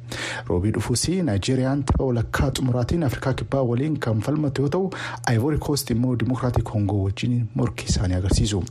roobii 0.49 0.71
dhufuus 0.79 1.07
naayijeeriyaan 1.29 1.83
tapha 1.83 2.03
walakkaa 2.11 2.51
xumuraatiin 2.57 3.03
afrikaa 3.03 3.33
kibbaa 3.33 3.61
waliin 3.71 3.97
kan 4.05 4.21
falmatu 4.25 4.61
yoo 4.61 4.69
ta'u 4.75 4.89
aayivoori 5.27 5.57
koost 5.67 5.89
immoo 5.95 6.15
diimokiraatik 6.19 6.63
koongoo 6.71 7.03
wajjin 7.03 7.35
morkii 7.55 7.85
isaanii 7.89 8.15
agarsiisu. 8.19 8.63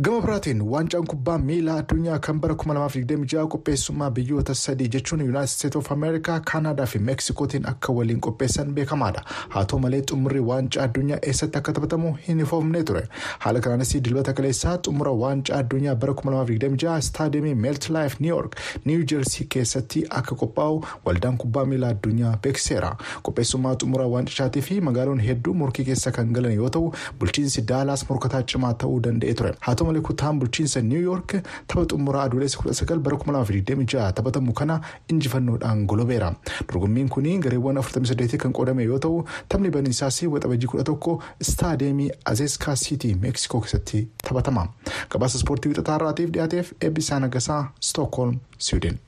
Gama 0.00 0.20
biraatiin 0.22 0.60
waancaan 0.62 1.06
kubbaa 1.10 1.38
miilaa 1.38 1.76
addunyaa 1.80 2.18
kan 2.18 2.40
bara 2.40 2.54
2026 2.54 3.46
qopheessummaa 3.54 4.10
biyyoota 4.10 4.54
sadii 4.54 4.88
jechuun 4.94 5.20
yuunaayitid 5.20 5.52
steet 5.54 5.76
of 5.76 5.88
ameerikaa 5.92 6.36
kaanaadaa 6.50 6.86
fi 6.86 6.98
meeksikootiin 6.98 7.66
akka 7.70 7.92
waliin 7.92 8.20
qopheessan 8.26 8.70
beekamaadha 8.74 9.22
haa 9.54 9.64
ta'u 9.64 9.78
malee 9.84 10.00
xumurri 10.10 10.40
waancaa 10.50 10.82
addunyaa 10.84 11.18
eessatti 11.30 11.58
akka 11.58 11.72
taphatamu 11.78 12.12
hin 12.28 12.40
ifoomne 12.44 12.82
ture 12.90 13.02
haala 13.38 13.60
kanaanis 13.64 13.94
dilbata 14.04 14.32
kaleessaa 14.42 14.76
xumura 14.88 15.12
waancaa 15.22 15.58
addunyaa 15.64 15.94
bara 16.04 16.12
2026 16.20 16.98
istaadiyeemii 17.06 17.54
meelt 17.64 17.88
laayif 17.96 18.20
niw 18.20 18.28
yoork 18.34 18.56
niw 18.84 19.02
jersii 19.14 19.46
keessatti 19.56 20.04
akka 20.20 20.34
qophaa'u 20.44 20.78
waldaan 21.10 21.36
kubbaa 21.46 21.64
miilaa 21.72 21.90
addunyaa 21.96 22.36
beeksiseera 22.46 22.92
qopheessummaa 23.30 23.74
xumura 23.82 24.06
waancishaatii 24.14 24.62
fi 24.70 24.80
magaaloon 24.92 25.20
hedduu 25.32 25.54
morkii 25.64 25.84
keessa 25.90 26.12
kan 26.20 26.32
galan 26.38 26.52
yoo 26.62 26.70
ta'u 26.78 26.92
bulchiinsi 27.20 27.62
daalaas 27.74 28.08
morkataa 28.10 28.42
cimaa 28.54 28.74
ta'uu 28.86 29.02
danda'e 29.10 29.34
ture 29.42 29.54
malee 29.88 30.02
kutaan 30.08 30.38
bulchiinsa 30.42 30.80
niw 30.90 31.02
yoork 31.08 31.34
tapha 31.66 31.84
xumuraa 31.92 32.22
adoolessa 32.28 32.58
19 32.64 32.98
bara 33.08 33.16
2026 33.24 34.12
taphatamu 34.20 34.52
kana 34.60 34.80
injifannoodhaan 35.14 35.86
golobeera 35.92 36.30
dorgommiin 36.72 37.08
kun 37.16 37.28
gareewwan 37.46 37.76
48 37.82 38.36
kan 38.44 38.52
qoodame 38.60 38.82
yoo 38.90 38.98
ta'u 39.06 39.24
taphni 39.48 39.70
baniinsaas 39.78 40.22
waxabajii 40.34 40.68
11 40.76 41.18
istaadiyeemii 41.46 42.10
azeeskaa 42.32 42.76
siitii 42.84 43.14
meeksikoo 43.24 43.60
keessatti 43.66 44.06
taphatama 44.28 44.66
gabaasa 45.10 45.38
ispoortii 45.42 45.68
wixataa 45.74 45.96
irraatiif 46.00 46.30
dhiyaateef 46.38 46.72
eebbisaa 46.80 47.20
nagasaa 47.26 47.62
stookholm 47.90 48.38
siwiidin. 48.58 48.98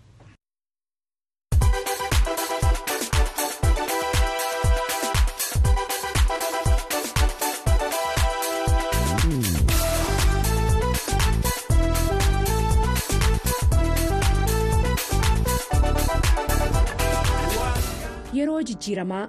Yeroo 18.60 18.68
jijjiiramaa 18.68 19.28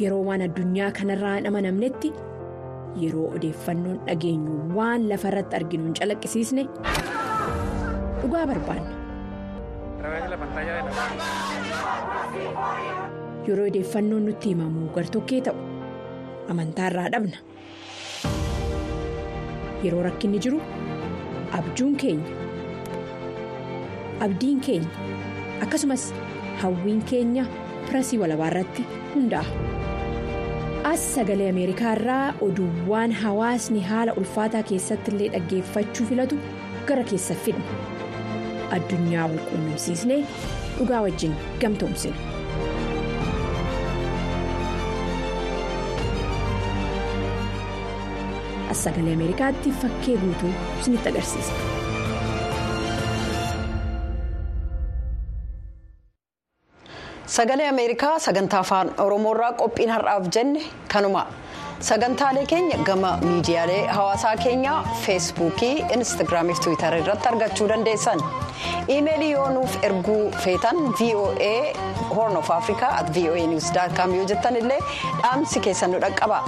yeroo 0.00 0.22
waan 0.28 0.42
addunyaa 0.46 0.90
kanarraa 0.98 1.34
hin 1.36 1.46
amanamnetti 1.50 2.08
yeroo 3.02 3.26
odeeffannoon 3.38 3.98
dhageenyu 4.08 4.54
waan 4.78 5.04
lafa 5.10 5.28
irratti 5.32 5.56
arginu 5.58 5.84
hin 5.84 5.94
calaqqisiisne 6.00 6.64
dhugaa 8.22 8.46
barbaanna. 8.50 8.90
yeroo 13.48 13.66
odeeffannoon 13.70 14.24
nutti 14.30 14.48
himamu 14.54 14.88
gartokkee 14.98 15.40
ta'u 15.48 15.56
amantaarraa 16.54 17.08
dhabna 17.16 17.38
yeroo 19.84 20.02
rakkinni 20.08 20.38
jiru 20.48 20.58
abjuun 21.60 21.96
keenya 22.04 22.32
abdiin 24.28 24.60
keenya 24.60 24.90
akkasumas 25.66 26.04
hawwiin 26.62 27.02
keenya. 27.12 27.44
Pirasii 27.88 28.18
walabaa 28.24 28.48
irratti 28.52 28.82
hundaa'a. 29.14 29.44
as 30.92 31.02
sagalee 31.14 31.48
ameerikaa 31.52 31.92
irraa 31.98 32.34
oduuwwan 32.46 33.12
hawaasni 33.22 33.80
haala 33.90 34.12
ulfaataa 34.22 34.62
keessatti 34.70 35.10
illee 35.14 35.28
dhaggeeffachuu 35.34 36.06
filatu 36.10 36.38
gara 36.90 37.04
keessa 37.12 37.34
fidna 37.46 37.64
addunyaa 38.78 39.26
wal 39.32 39.42
quunnamsiisnee 39.50 40.20
dhugaa 40.78 41.00
wajjin 41.06 41.34
gamtoomsina. 41.64 42.16
as 48.70 48.78
sagalee 48.84 49.14
ameerikaatti 49.18 49.70
fakkee 49.82 50.16
guutuu 50.24 50.52
isinitti 50.80 51.08
agarsiisa. 51.08 51.52
Sagalee 57.36 57.68
ameerikaa 57.68 58.18
sagantaa 58.18 58.60
afaan 58.64 58.90
oromoorraa 59.04 59.52
qophiin 59.60 59.90
har'aaf 59.94 60.28
jenne 60.36 60.62
kanuma. 60.92 61.26
Sagantaalee 61.80 62.44
keenya 62.46 62.76
gama 62.88 63.16
miidiyaalee 63.22 63.86
hawaasaa 63.96 64.36
keenyaa 64.42 64.76
feesbuukii 65.06 65.84
instaagiraamii 65.96 66.54
fi 66.54 66.60
tiwiitarii 66.66 67.00
irratti 67.04 67.28
argachuu 67.28 67.68
dandeessan. 67.72 68.22
Iimeelii 68.94 69.30
yoo 69.32 69.48
nuuf 69.56 69.76
erguu 69.88 70.30
feetan 70.44 70.76
voa 71.00 71.50
horn 72.16 72.36
of 72.36 72.50
afrikaa 72.50 72.92
at 73.00 73.12
voa 73.14 73.46
news 73.52 73.72
yoo 74.16 74.24
jettan 74.32 74.56
illee 74.56 74.78
dhaamsi 75.22 75.60
keessan 75.60 75.90
nu 75.92 75.98
dhaqqaba. 76.06 76.40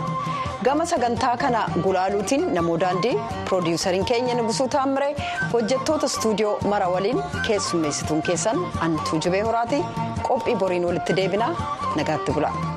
Gama 0.64 0.86
sagantaa 0.86 1.36
kana 1.36 1.66
gulaaluutiin 1.82 2.54
namoo 2.54 2.78
daandii 2.80 3.18
piroodiwusariin 3.44 4.04
keenya 4.04 4.34
nugusuu 4.34 4.68
taammire 4.68 5.14
hojjettoota 5.52 6.06
istuudiyoo 6.06 6.58
mara 6.68 6.88
waliin 6.88 7.22
keessummeessituun 7.46 8.22
keessan 8.22 8.56
antuu 8.80 9.18
jibee 9.26 9.42
horaati 9.42 9.84
qophii 10.28 10.56
boriin 10.62 10.86
walitti 10.88 11.16
deebinaa 11.16 11.52
nagaatti 11.96 12.32
bula. 12.32 12.75